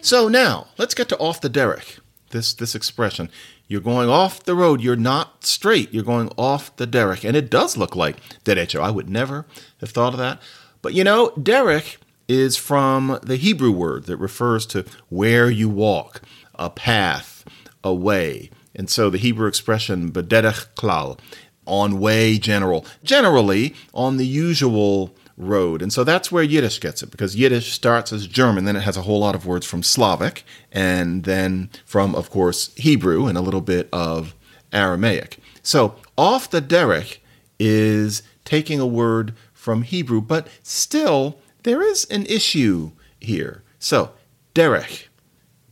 So 0.09 0.27
now 0.27 0.69
let's 0.79 0.95
get 0.95 1.07
to 1.09 1.17
off 1.19 1.39
the 1.39 1.51
derech. 1.51 1.99
This 2.31 2.51
this 2.55 2.73
expression. 2.73 3.29
You're 3.67 3.79
going 3.79 4.09
off 4.09 4.43
the 4.43 4.55
road. 4.55 4.81
You're 4.81 4.95
not 4.95 5.45
straight. 5.45 5.93
You're 5.93 6.03
going 6.03 6.31
off 6.35 6.75
the 6.77 6.87
derech, 6.87 7.23
and 7.23 7.37
it 7.37 7.51
does 7.51 7.77
look 7.77 7.95
like 7.95 8.17
derecho. 8.43 8.79
I 8.79 8.89
would 8.89 9.07
never 9.07 9.45
have 9.81 9.91
thought 9.91 10.13
of 10.13 10.17
that. 10.17 10.41
But 10.81 10.95
you 10.95 11.03
know, 11.03 11.29
derech 11.37 11.97
is 12.27 12.57
from 12.57 13.19
the 13.21 13.35
Hebrew 13.35 13.69
word 13.69 14.05
that 14.05 14.17
refers 14.17 14.65
to 14.73 14.83
where 15.09 15.47
you 15.47 15.69
walk, 15.69 16.23
a 16.55 16.71
path, 16.71 17.45
a 17.83 17.93
way. 17.93 18.49
And 18.73 18.89
so 18.89 19.11
the 19.11 19.19
Hebrew 19.19 19.47
expression 19.47 20.11
bederech 20.11 20.73
klal, 20.73 21.19
on 21.67 21.99
way 21.99 22.39
general, 22.39 22.83
generally 23.03 23.75
on 23.93 24.17
the 24.17 24.25
usual 24.25 25.13
road. 25.39 25.81
And 25.81 25.91
so 25.91 26.03
that's 26.03 26.31
where 26.31 26.43
Yiddish 26.43 26.79
gets 26.79 27.01
it 27.01 27.09
because 27.09 27.35
Yiddish 27.35 27.71
starts 27.71 28.13
as 28.13 28.27
German, 28.27 28.65
then 28.65 28.75
it 28.75 28.81
has 28.81 28.97
a 28.97 29.01
whole 29.01 29.21
lot 29.21 29.33
of 29.33 29.45
words 29.45 29.65
from 29.65 29.81
Slavic, 29.81 30.43
and 30.71 31.23
then 31.23 31.69
from, 31.85 32.13
of 32.13 32.29
course, 32.29 32.75
Hebrew 32.75 33.25
and 33.25 33.37
a 33.37 33.41
little 33.41 33.61
bit 33.61 33.89
of 33.91 34.35
Aramaic. 34.71 35.39
So 35.63 35.95
off 36.17 36.49
the 36.49 36.61
derech 36.61 37.17
is 37.57 38.21
taking 38.45 38.79
a 38.79 38.85
word 38.85 39.33
from 39.53 39.81
Hebrew, 39.81 40.21
but 40.21 40.47
still 40.61 41.39
there 41.63 41.81
is 41.81 42.05
an 42.05 42.25
issue 42.27 42.91
here. 43.19 43.63
So 43.79 44.11
derech. 44.53 45.08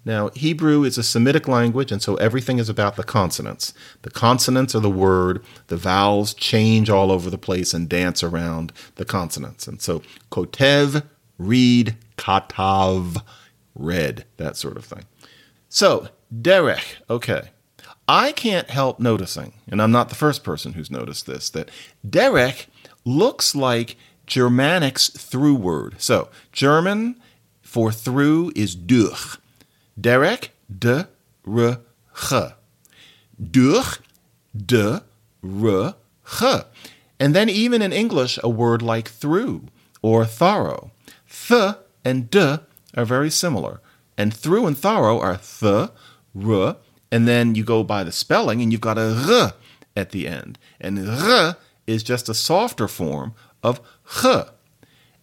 Now, 0.08 0.30
Hebrew 0.30 0.86
is 0.86 0.98
a 0.98 1.04
Semitic 1.04 1.50
language, 1.50 1.92
and 1.92 2.02
so 2.02 2.16
everything 2.16 2.60
is 2.60 2.70
about 2.70 2.96
the 2.96 3.04
consonants. 3.04 3.74
The 4.04 4.10
consonants 4.10 4.74
are 4.74 4.80
the 4.80 4.90
word, 4.90 5.44
the 5.68 5.76
vowels 5.76 6.34
change 6.34 6.90
all 6.90 7.12
over 7.12 7.30
the 7.30 7.38
place 7.38 7.74
and 7.74 7.90
dance 7.90 8.24
around 8.24 8.72
the 8.96 9.04
consonants. 9.04 9.68
And 9.68 9.82
so, 9.82 10.02
kotev, 10.32 11.04
read, 11.38 11.98
katav, 12.18 13.22
read, 13.76 14.24
that 14.38 14.56
sort 14.56 14.78
of 14.78 14.86
thing. 14.86 15.04
So, 15.68 16.08
derech, 16.34 16.96
okay. 17.10 17.50
I 18.08 18.32
can't 18.32 18.70
help 18.70 19.02
noticing, 19.02 19.56
and 19.68 19.82
I'm 19.82 19.92
not 19.92 20.08
the 20.08 20.16
first 20.16 20.42
person 20.42 20.72
who's 20.72 20.90
noticed 20.90 21.26
this, 21.26 21.50
that 21.50 21.70
derech 22.08 22.68
looks 23.04 23.54
like 23.54 23.98
Germanic's 24.26 25.10
through 25.10 25.56
word. 25.56 25.96
So, 25.98 26.30
German 26.54 27.20
for 27.62 27.92
through 27.92 28.54
is 28.56 28.74
durch. 28.74 29.38
Derech, 30.00 30.50
de, 30.70 31.08
re, 31.46 31.78
ch. 32.16 32.34
Durch, 33.40 34.00
de, 34.56 35.04
r, 35.44 35.96
ch. 36.26 36.44
And 37.20 37.36
then 37.36 37.50
even 37.50 37.82
in 37.82 37.92
English, 37.92 38.40
a 38.44 38.50
word 38.50 38.82
like 38.82 39.08
through 39.08 39.64
or 40.02 40.26
thorough. 40.26 40.92
Th 41.30 41.76
and 42.06 42.30
d 42.30 42.58
are 42.96 43.06
very 43.06 43.30
similar. 43.30 43.82
And 44.18 44.34
through 44.34 44.68
and 44.68 44.78
thorough 44.78 45.20
are 45.20 45.38
th, 45.38 45.90
r, 46.36 46.78
and 47.12 47.28
then 47.28 47.56
you 47.56 47.64
go 47.64 47.84
by 47.84 48.04
the 48.04 48.12
spelling 48.12 48.62
and 48.62 48.72
you've 48.72 48.82
got 48.82 48.98
a 48.98 49.16
r 49.28 49.54
at 49.96 50.12
the 50.12 50.28
end. 50.28 50.60
And 50.80 51.10
r 51.10 51.58
is 51.86 52.04
just 52.04 52.30
a 52.30 52.34
softer 52.34 52.88
form 52.88 53.34
of 53.64 53.82
ch. 54.22 54.26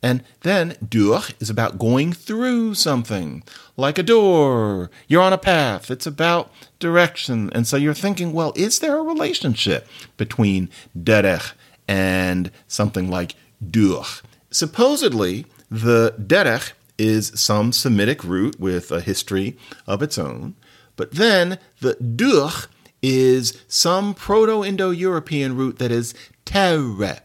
And 0.04 0.22
then 0.40 0.76
durch 0.86 1.34
is 1.40 1.48
about 1.48 1.78
going 1.78 2.12
through 2.12 2.74
something, 2.74 3.42
like 3.74 3.96
a 3.96 4.02
door. 4.02 4.90
You're 5.08 5.22
on 5.22 5.32
a 5.32 5.38
path. 5.38 5.90
It's 5.90 6.06
about 6.06 6.52
direction. 6.78 7.50
And 7.54 7.66
so 7.66 7.78
you're 7.78 7.94
thinking, 7.94 8.34
well, 8.34 8.52
is 8.54 8.80
there 8.80 8.98
a 8.98 9.02
relationship 9.02 9.88
between 10.18 10.68
derech 10.94 11.54
and 11.88 12.50
something 12.68 13.08
like 13.08 13.34
durch? 13.66 14.22
Supposedly, 14.50 15.46
the 15.70 16.14
derech 16.18 16.72
is 16.98 17.32
some 17.34 17.72
Semitic 17.72 18.22
root 18.24 18.60
with 18.60 18.92
a 18.92 19.00
history 19.00 19.56
of 19.86 20.02
its 20.02 20.18
own. 20.18 20.54
But 20.96 21.12
then 21.12 21.58
the 21.80 21.94
durch 21.94 22.68
is 23.00 23.58
some 23.68 24.12
Proto 24.12 24.62
Indo 24.62 24.90
European 24.90 25.56
root 25.56 25.78
that 25.78 25.90
is 25.90 26.12
terre. 26.44 27.22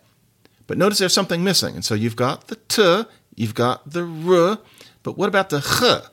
But 0.70 0.78
notice 0.78 1.00
there's 1.00 1.16
something 1.16 1.44
missing. 1.44 1.74
And 1.74 1.84
so 1.84 1.96
you've 1.96 2.16
got 2.16 2.48
the 2.48 2.56
t, 2.56 3.06
you've 3.36 3.56
got 3.56 3.90
the 3.90 4.04
r, 4.04 4.60
but 5.02 5.18
what 5.18 5.28
about 5.28 5.50
the 5.50 5.62
ch? 5.62 6.08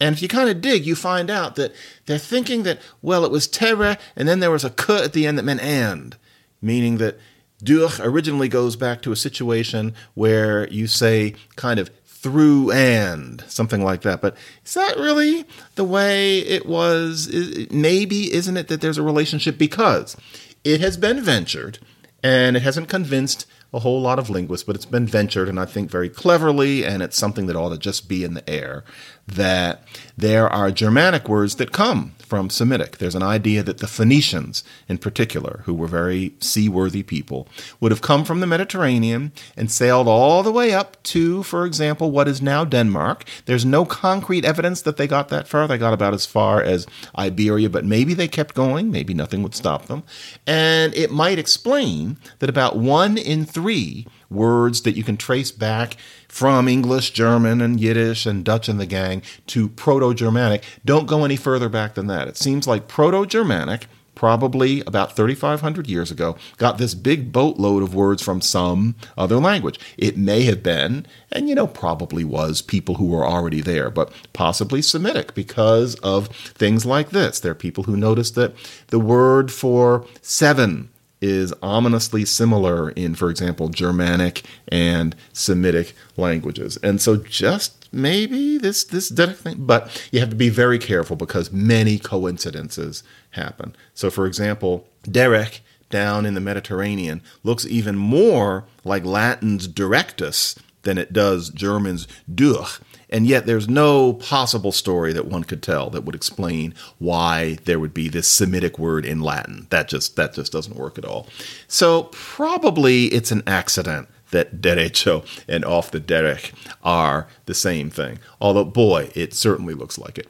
And 0.00 0.16
if 0.16 0.22
you 0.22 0.26
kind 0.26 0.48
of 0.48 0.62
dig, 0.62 0.86
you 0.86 0.96
find 0.96 1.28
out 1.28 1.56
that 1.56 1.74
they're 2.06 2.16
thinking 2.16 2.62
that, 2.62 2.80
well, 3.02 3.26
it 3.26 3.30
was 3.30 3.46
terre, 3.46 3.98
and 4.16 4.26
then 4.26 4.40
there 4.40 4.50
was 4.50 4.64
a 4.64 4.70
k 4.70 5.04
at 5.04 5.12
the 5.12 5.26
end 5.26 5.36
that 5.36 5.42
meant 5.42 5.60
and, 5.60 6.16
meaning 6.62 6.96
that 6.96 7.18
durch 7.62 8.00
originally 8.00 8.48
goes 8.48 8.74
back 8.74 9.02
to 9.02 9.12
a 9.12 9.16
situation 9.16 9.92
where 10.14 10.66
you 10.68 10.86
say 10.86 11.34
kind 11.56 11.78
of 11.78 11.90
through 12.06 12.70
and 12.70 13.44
something 13.48 13.84
like 13.84 14.00
that. 14.00 14.22
But 14.22 14.34
is 14.64 14.72
that 14.72 14.96
really 14.96 15.44
the 15.74 15.84
way 15.84 16.38
it 16.38 16.64
was? 16.64 17.28
Maybe, 17.70 18.32
isn't 18.32 18.56
it, 18.56 18.68
that 18.68 18.80
there's 18.80 18.96
a 18.96 19.02
relationship 19.02 19.58
because 19.58 20.16
it 20.64 20.80
has 20.80 20.96
been 20.96 21.20
ventured 21.20 21.80
and 22.22 22.56
it 22.56 22.62
hasn't 22.62 22.88
convinced 22.88 23.46
a 23.74 23.80
whole 23.80 24.00
lot 24.00 24.20
of 24.20 24.30
linguists, 24.30 24.64
but 24.64 24.76
it's 24.76 24.86
been 24.86 25.06
ventured, 25.06 25.48
and 25.48 25.58
I 25.58 25.64
think 25.64 25.90
very 25.90 26.08
cleverly, 26.08 26.84
and 26.84 27.02
it's 27.02 27.18
something 27.18 27.46
that 27.46 27.56
ought 27.56 27.70
to 27.70 27.78
just 27.78 28.08
be 28.08 28.22
in 28.22 28.34
the 28.34 28.48
air, 28.48 28.84
that 29.26 29.82
there 30.16 30.48
are 30.48 30.70
Germanic 30.70 31.28
words 31.28 31.56
that 31.56 31.72
come 31.72 32.14
from 32.24 32.50
Semitic. 32.50 32.98
There's 32.98 33.14
an 33.14 33.22
idea 33.22 33.62
that 33.62 33.78
the 33.78 33.86
Phoenicians, 33.86 34.64
in 34.88 34.98
particular, 34.98 35.62
who 35.66 35.74
were 35.74 35.86
very 35.86 36.34
seaworthy 36.40 37.02
people, 37.02 37.46
would 37.80 37.92
have 37.92 38.00
come 38.00 38.24
from 38.24 38.40
the 38.40 38.46
Mediterranean 38.46 39.32
and 39.56 39.70
sailed 39.70 40.08
all 40.08 40.42
the 40.42 40.52
way 40.52 40.72
up 40.72 41.02
to, 41.04 41.42
for 41.42 41.64
example, 41.64 42.10
what 42.10 42.28
is 42.28 42.42
now 42.42 42.64
Denmark. 42.64 43.24
There's 43.44 43.64
no 43.64 43.84
concrete 43.84 44.44
evidence 44.44 44.82
that 44.82 44.96
they 44.96 45.06
got 45.06 45.28
that 45.28 45.46
far. 45.46 45.68
They 45.68 45.78
got 45.78 45.94
about 45.94 46.14
as 46.14 46.26
far 46.26 46.62
as 46.62 46.86
Iberia, 47.16 47.70
but 47.70 47.84
maybe 47.84 48.14
they 48.14 48.28
kept 48.28 48.54
going. 48.54 48.90
Maybe 48.90 49.14
nothing 49.14 49.42
would 49.42 49.54
stop 49.54 49.86
them. 49.86 50.02
And 50.46 50.94
it 50.94 51.10
might 51.10 51.38
explain 51.38 52.16
that 52.38 52.50
about 52.50 52.76
one 52.76 53.16
in 53.16 53.44
three 53.44 54.06
words 54.30 54.82
that 54.82 54.96
you 54.96 55.04
can 55.04 55.16
trace 55.16 55.52
back 55.52 55.96
from 56.34 56.66
English, 56.66 57.12
German, 57.12 57.60
and 57.60 57.78
Yiddish 57.78 58.26
and 58.26 58.44
Dutch 58.44 58.68
and 58.68 58.80
the 58.80 58.86
gang 58.86 59.22
to 59.46 59.68
Proto 59.68 60.12
Germanic 60.12 60.64
don't 60.84 61.06
go 61.06 61.24
any 61.24 61.36
further 61.36 61.68
back 61.68 61.94
than 61.94 62.08
that. 62.08 62.26
It 62.26 62.36
seems 62.36 62.66
like 62.66 62.88
Proto 62.88 63.24
Germanic, 63.24 63.86
probably 64.16 64.80
about 64.80 65.14
3,500 65.14 65.88
years 65.88 66.10
ago, 66.10 66.36
got 66.56 66.76
this 66.76 66.94
big 66.94 67.30
boatload 67.30 67.84
of 67.84 67.94
words 67.94 68.20
from 68.20 68.40
some 68.40 68.96
other 69.16 69.36
language. 69.36 69.78
It 69.96 70.16
may 70.16 70.42
have 70.42 70.60
been, 70.60 71.06
and 71.30 71.48
you 71.48 71.54
know, 71.54 71.68
probably 71.68 72.24
was 72.24 72.62
people 72.62 72.96
who 72.96 73.06
were 73.06 73.24
already 73.24 73.60
there, 73.60 73.88
but 73.88 74.12
possibly 74.32 74.82
Semitic 74.82 75.36
because 75.36 75.94
of 76.00 76.26
things 76.26 76.84
like 76.84 77.10
this. 77.10 77.38
There 77.38 77.52
are 77.52 77.54
people 77.54 77.84
who 77.84 77.96
noticed 77.96 78.34
that 78.34 78.56
the 78.88 78.98
word 78.98 79.52
for 79.52 80.04
seven 80.20 80.90
is 81.24 81.54
ominously 81.62 82.22
similar 82.26 82.90
in, 82.90 83.14
for 83.14 83.30
example, 83.30 83.70
Germanic 83.70 84.42
and 84.68 85.16
Semitic 85.32 85.94
languages. 86.18 86.76
And 86.82 87.00
so 87.00 87.16
just 87.16 87.88
maybe 87.90 88.58
this 88.58 88.84
this 88.84 89.08
thing, 89.08 89.56
but 89.60 90.06
you 90.12 90.20
have 90.20 90.28
to 90.28 90.36
be 90.36 90.50
very 90.50 90.78
careful 90.78 91.16
because 91.16 91.50
many 91.50 91.98
coincidences 91.98 93.02
happen. 93.30 93.74
So 93.94 94.10
for 94.10 94.26
example, 94.26 94.86
Derech 95.04 95.60
down 95.88 96.26
in 96.26 96.34
the 96.34 96.42
Mediterranean 96.42 97.22
looks 97.42 97.64
even 97.64 97.96
more 97.96 98.66
like 98.84 99.06
Latin's 99.06 99.66
directus 99.66 100.56
than 100.82 100.98
it 100.98 101.14
does 101.14 101.48
German's 101.48 102.06
durch. 102.32 102.80
And 103.14 103.28
yet, 103.28 103.46
there's 103.46 103.68
no 103.68 104.14
possible 104.14 104.72
story 104.72 105.12
that 105.12 105.28
one 105.28 105.44
could 105.44 105.62
tell 105.62 105.88
that 105.90 106.02
would 106.02 106.16
explain 106.16 106.74
why 106.98 107.58
there 107.64 107.78
would 107.78 107.94
be 107.94 108.08
this 108.08 108.26
Semitic 108.26 108.76
word 108.76 109.06
in 109.06 109.20
Latin. 109.20 109.68
That 109.70 109.86
just 109.86 110.16
that 110.16 110.34
just 110.34 110.50
doesn't 110.50 110.74
work 110.74 110.98
at 110.98 111.04
all. 111.04 111.28
So 111.68 112.08
probably 112.10 113.04
it's 113.06 113.30
an 113.30 113.44
accident 113.46 114.08
that 114.32 114.60
derecho 114.60 115.24
and 115.46 115.64
off 115.64 115.92
the 115.92 116.00
derech 116.00 116.50
are 116.82 117.28
the 117.46 117.54
same 117.54 117.88
thing. 117.88 118.18
Although, 118.40 118.64
boy, 118.64 119.12
it 119.14 119.32
certainly 119.32 119.74
looks 119.74 119.96
like 119.96 120.18
it. 120.18 120.26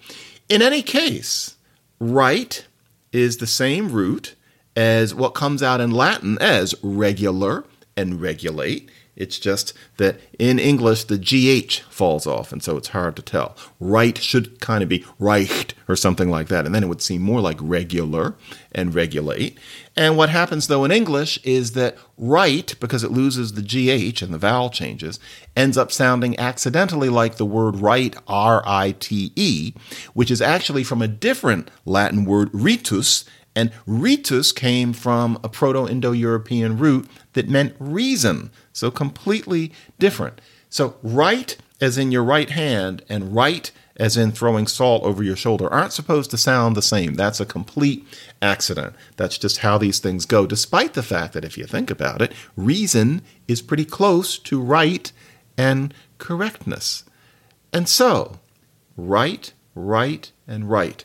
In 0.51 0.61
any 0.61 0.83
case, 0.83 1.57
right 1.99 2.66
is 3.12 3.38
the 3.38 3.47
same 3.47 3.92
root 3.92 4.35
as 4.77 5.14
what 5.14 5.31
comes 5.31 5.62
out 5.62 5.81
in 5.81 5.90
Latin 5.90 6.37
as 6.38 6.75
regular 6.83 7.64
and 7.97 8.20
regulate. 8.20 8.90
It's 9.16 9.38
just 9.38 9.72
that 9.96 10.20
in 10.38 10.59
English 10.59 11.05
the 11.05 11.18
GH 11.18 11.83
falls 11.90 12.27
off, 12.27 12.53
and 12.53 12.62
so 12.62 12.77
it's 12.77 12.88
hard 12.88 13.16
to 13.16 13.22
tell. 13.22 13.57
Right 13.79 14.18
should 14.18 14.61
kind 14.61 14.83
of 14.83 14.88
be 14.88 15.05
reicht 15.20 15.72
or 15.88 15.96
something 15.96 16.29
like 16.29 16.48
that, 16.48 16.66
and 16.66 16.74
then 16.74 16.83
it 16.83 16.88
would 16.88 17.03
seem 17.03 17.22
more 17.22 17.40
like 17.40 17.59
regular 17.61 18.35
and 18.72 18.94
regulate. 18.94 19.59
And 19.96 20.16
what 20.16 20.31
happens 20.31 20.66
though 20.66 20.85
in 20.85 20.90
English 20.90 21.38
is 21.44 21.72
that 21.72 21.96
right, 22.18 22.74
because 22.81 23.05
it 23.05 23.12
loses 23.12 23.53
the 23.53 23.62
GH 23.62 24.22
and 24.22 24.35
the 24.35 24.38
vowel 24.38 24.70
changes, 24.70 25.20
ends 25.57 25.79
up 25.79 25.92
sounding 25.92 26.38
accidentally 26.38 27.09
like 27.09 27.37
the 27.37 27.46
word 27.46 27.77
right, 27.77 28.16
R 28.27 28.62
I 28.66 28.92
T 28.98 29.33
E, 29.37 29.74
which 30.12 30.31
is 30.31 30.42
actually 30.42 30.83
from 30.83 31.03
a 31.03 31.09
different 31.09 31.70
Latin 31.85 32.24
word, 32.24 32.50
ritus, 32.53 33.24
and 33.57 33.73
ritus 33.87 34.53
came 34.53 34.93
from 34.93 35.38
a 35.45 35.49
Proto 35.49 35.88
Indo 35.88 36.12
European 36.12 36.79
root 36.79 37.09
that 37.35 37.49
meant 37.49 37.75
reason. 37.79 38.51
So 38.73 38.90
completely 38.90 39.73
different. 39.99 40.40
So, 40.69 40.97
right 41.03 41.57
as 41.81 41.99
in 41.99 42.11
your 42.11 42.25
right 42.25 42.51
hand 42.51 43.05
and 43.09 43.35
right 43.35 43.71
as 43.97 44.17
in 44.17 44.33
throwing 44.33 44.67
salt 44.67 45.05
over 45.05 45.23
your 45.23 45.37
shoulder 45.37 45.73
aren't 45.73 45.93
supposed 45.93 46.31
to 46.31 46.38
sound 46.38 46.75
the 46.75 46.83
same. 46.83 47.14
That's 47.14 47.40
a 47.40 47.47
complete 47.47 48.07
accident. 48.43 48.95
That's 49.17 49.38
just 49.38 49.59
how 49.59 49.79
these 49.79 50.01
things 50.01 50.27
go, 50.27 50.47
despite 50.47 50.95
the 50.95 51.03
fact 51.03 51.33
that 51.35 51.45
if 51.45 51.57
you 51.57 51.64
think 51.64 51.90
about 51.90 52.21
it, 52.21 52.33
reason 52.57 53.23
is 53.47 53.62
pretty 53.62 53.85
close 53.85 54.38
to 54.38 54.61
right 54.61 55.12
and 55.57 55.95
correctness. 56.19 57.05
And 57.73 57.88
so, 57.88 58.40
right, 58.97 59.53
right, 59.75 60.31
and 60.47 60.69
right. 60.69 61.05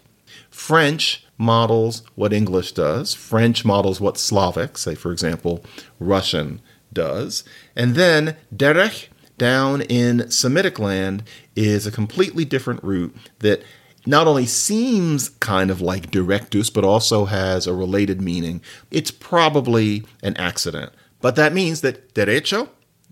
French 0.50 1.26
models 1.40 2.04
what 2.14 2.34
English 2.34 2.74
does. 2.74 3.16
French 3.16 3.66
models 3.66 4.00
what 4.00 4.18
Slavic, 4.20 4.78
say 4.78 4.94
for 4.94 5.12
example, 5.12 5.64
Russian 6.00 6.62
does. 6.94 7.44
And 7.76 7.96
then 7.96 8.36
derech 8.56 9.08
down 9.38 9.82
in 9.82 10.30
Semitic 10.30 10.78
land 10.78 11.24
is 11.56 11.88
a 11.88 11.92
completely 11.92 12.46
different 12.46 12.84
root 12.84 13.16
that 13.40 13.64
not 14.06 14.28
only 14.28 14.46
seems 14.46 15.30
kind 15.30 15.72
of 15.72 15.82
like 15.82 16.12
directus, 16.12 16.70
but 16.70 16.84
also 16.84 17.26
has 17.26 17.66
a 17.66 17.74
related 17.74 18.22
meaning. 18.22 18.62
It's 18.92 19.12
probably 19.12 20.06
an 20.22 20.38
accident. 20.38 20.92
But 21.22 21.36
that 21.36 21.54
means 21.54 21.82
that 21.82 22.14
derecho 22.14 22.70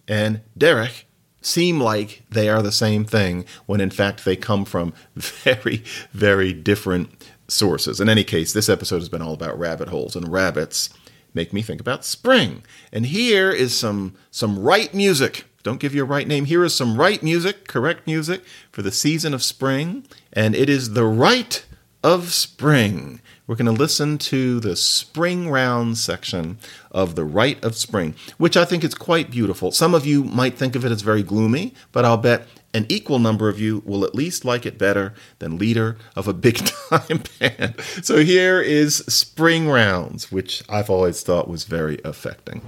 and 0.08 0.42
derech 0.58 1.04
seem 1.42 1.80
like 1.80 2.24
they 2.30 2.50
are 2.50 2.62
the 2.62 2.72
same 2.72 3.06
thing 3.06 3.46
when 3.66 3.80
in 3.80 3.90
fact 3.90 4.26
they 4.26 4.36
come 4.36 4.66
from 4.66 4.94
very, 5.16 5.84
very 6.12 6.54
different 6.54 7.10
sources. 7.48 8.00
In 8.00 8.10
any 8.10 8.24
case, 8.24 8.54
this 8.54 8.70
episode 8.70 9.00
has 9.00 9.10
been 9.10 9.22
all 9.22 9.34
about 9.34 9.58
rabbit 9.58 9.90
holes, 9.90 10.16
and 10.16 10.32
rabbits 10.32 10.90
make 11.34 11.54
me 11.54 11.62
think 11.62 11.82
about 11.82 12.06
spring. 12.06 12.64
And 12.92 13.06
here 13.06 13.52
is 13.52 13.78
some 13.78 14.16
some 14.32 14.60
right 14.60 14.94
music. 14.94 15.46
Don't 15.64 15.80
give 15.80 15.94
you 15.94 16.04
a 16.04 16.06
right 16.06 16.28
name. 16.28 16.46
Here 16.46 16.64
is 16.64 16.74
some 16.74 16.98
right 16.98 17.22
music, 17.22 17.68
correct 17.68 18.08
music 18.08 18.42
for 18.72 18.82
the 18.82 18.92
season 18.92 19.34
of 19.34 19.44
spring, 19.44 20.06
and 20.32 20.56
it 20.56 20.70
is 20.70 20.94
the 20.94 21.06
right 21.06 21.66
of 22.04 22.32
spring. 22.34 23.22
We're 23.48 23.56
going 23.56 23.66
to 23.66 23.72
listen 23.72 24.18
to 24.18 24.60
the 24.60 24.76
spring 24.76 25.50
round 25.50 25.98
section 25.98 26.58
of 26.92 27.16
The 27.16 27.24
Rite 27.24 27.64
of 27.64 27.76
Spring, 27.76 28.14
which 28.38 28.58
I 28.58 28.66
think 28.66 28.84
is 28.84 28.94
quite 28.94 29.32
beautiful. 29.32 29.72
Some 29.72 29.94
of 29.94 30.06
you 30.06 30.24
might 30.24 30.58
think 30.58 30.76
of 30.76 30.84
it 30.84 30.92
as 30.92 31.02
very 31.02 31.24
gloomy, 31.24 31.74
but 31.92 32.04
I'll 32.04 32.18
bet 32.18 32.46
an 32.74 32.86
equal 32.90 33.20
number 33.20 33.50
of 33.50 33.60
you 33.60 33.82
will 33.86 34.04
at 34.04 34.14
least 34.14 34.46
like 34.46 34.66
it 34.66 34.78
better 34.78 35.14
than 35.40 35.58
leader 35.58 35.98
of 36.16 36.28
a 36.28 36.34
big 36.34 36.58
time 36.90 37.24
band. 37.40 37.76
So 38.04 38.18
here 38.24 38.62
is 38.62 38.98
Spring 39.08 39.70
Rounds, 39.70 40.32
which 40.32 40.64
I've 40.70 40.90
always 40.90 41.24
thought 41.24 41.48
was 41.48 41.64
very 41.64 42.00
affecting. 42.04 42.62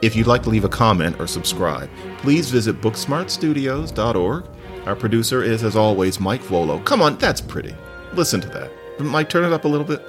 If 0.00 0.14
you'd 0.14 0.28
like 0.28 0.44
to 0.44 0.48
leave 0.48 0.64
a 0.64 0.68
comment 0.68 1.16
or 1.18 1.26
subscribe, 1.26 1.90
please 2.18 2.50
visit 2.50 2.80
booksmartstudios.org 2.80 4.44
our 4.86 4.96
producer 4.96 5.42
is, 5.42 5.62
as 5.62 5.76
always, 5.76 6.20
Mike 6.20 6.42
Vuolo. 6.42 6.84
Come 6.84 7.02
on, 7.02 7.18
that's 7.18 7.40
pretty. 7.40 7.74
Listen 8.12 8.40
to 8.40 8.48
that. 8.48 8.70
Mike, 9.00 9.28
turn 9.28 9.44
it 9.44 9.52
up 9.52 9.64
a 9.64 9.68
little 9.68 9.86
bit. 9.86 10.00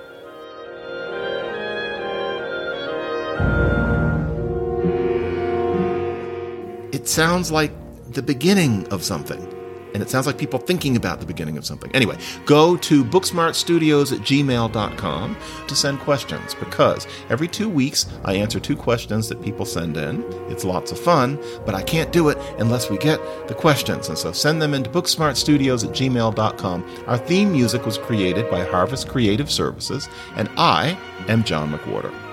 It 6.93 7.07
sounds 7.07 7.51
like 7.51 7.71
the 8.11 8.21
beginning 8.21 8.87
of 8.87 9.03
something 9.03 9.58
and 9.93 10.01
it 10.01 10.09
sounds 10.09 10.27
like 10.27 10.37
people 10.37 10.59
thinking 10.59 10.95
about 10.95 11.19
the 11.19 11.25
beginning 11.25 11.57
of 11.57 11.65
something. 11.65 11.91
Anyway, 11.93 12.17
go 12.45 12.77
to 12.77 13.03
booksmartstudios 13.03 14.13
at 14.13 14.19
gmail.com 14.19 15.37
to 15.67 15.75
send 15.75 15.99
questions 15.99 16.55
because 16.55 17.07
every 17.29 17.47
two 17.47 17.69
weeks 17.69 18.07
I 18.25 18.35
answer 18.35 18.59
two 18.59 18.75
questions 18.75 19.29
that 19.29 19.41
people 19.41 19.65
send 19.65 19.97
in. 19.97 20.23
It's 20.49 20.65
lots 20.65 20.91
of 20.91 20.99
fun, 20.99 21.39
but 21.65 21.75
I 21.75 21.81
can't 21.81 22.11
do 22.11 22.29
it 22.29 22.37
unless 22.59 22.89
we 22.89 22.97
get 22.97 23.19
the 23.47 23.55
questions. 23.55 24.09
And 24.09 24.17
so 24.17 24.31
send 24.31 24.61
them 24.61 24.73
into 24.73 24.89
booksmartstudios 24.89 25.85
at 25.85 25.95
gmail.com. 25.95 27.03
Our 27.07 27.17
theme 27.17 27.51
music 27.51 27.85
was 27.85 27.97
created 27.97 28.49
by 28.49 28.63
Harvest 28.65 29.07
Creative 29.07 29.49
Services, 29.49 30.07
and 30.35 30.49
I 30.57 30.97
am 31.27 31.43
John 31.43 31.71
McWhorter. 31.71 32.28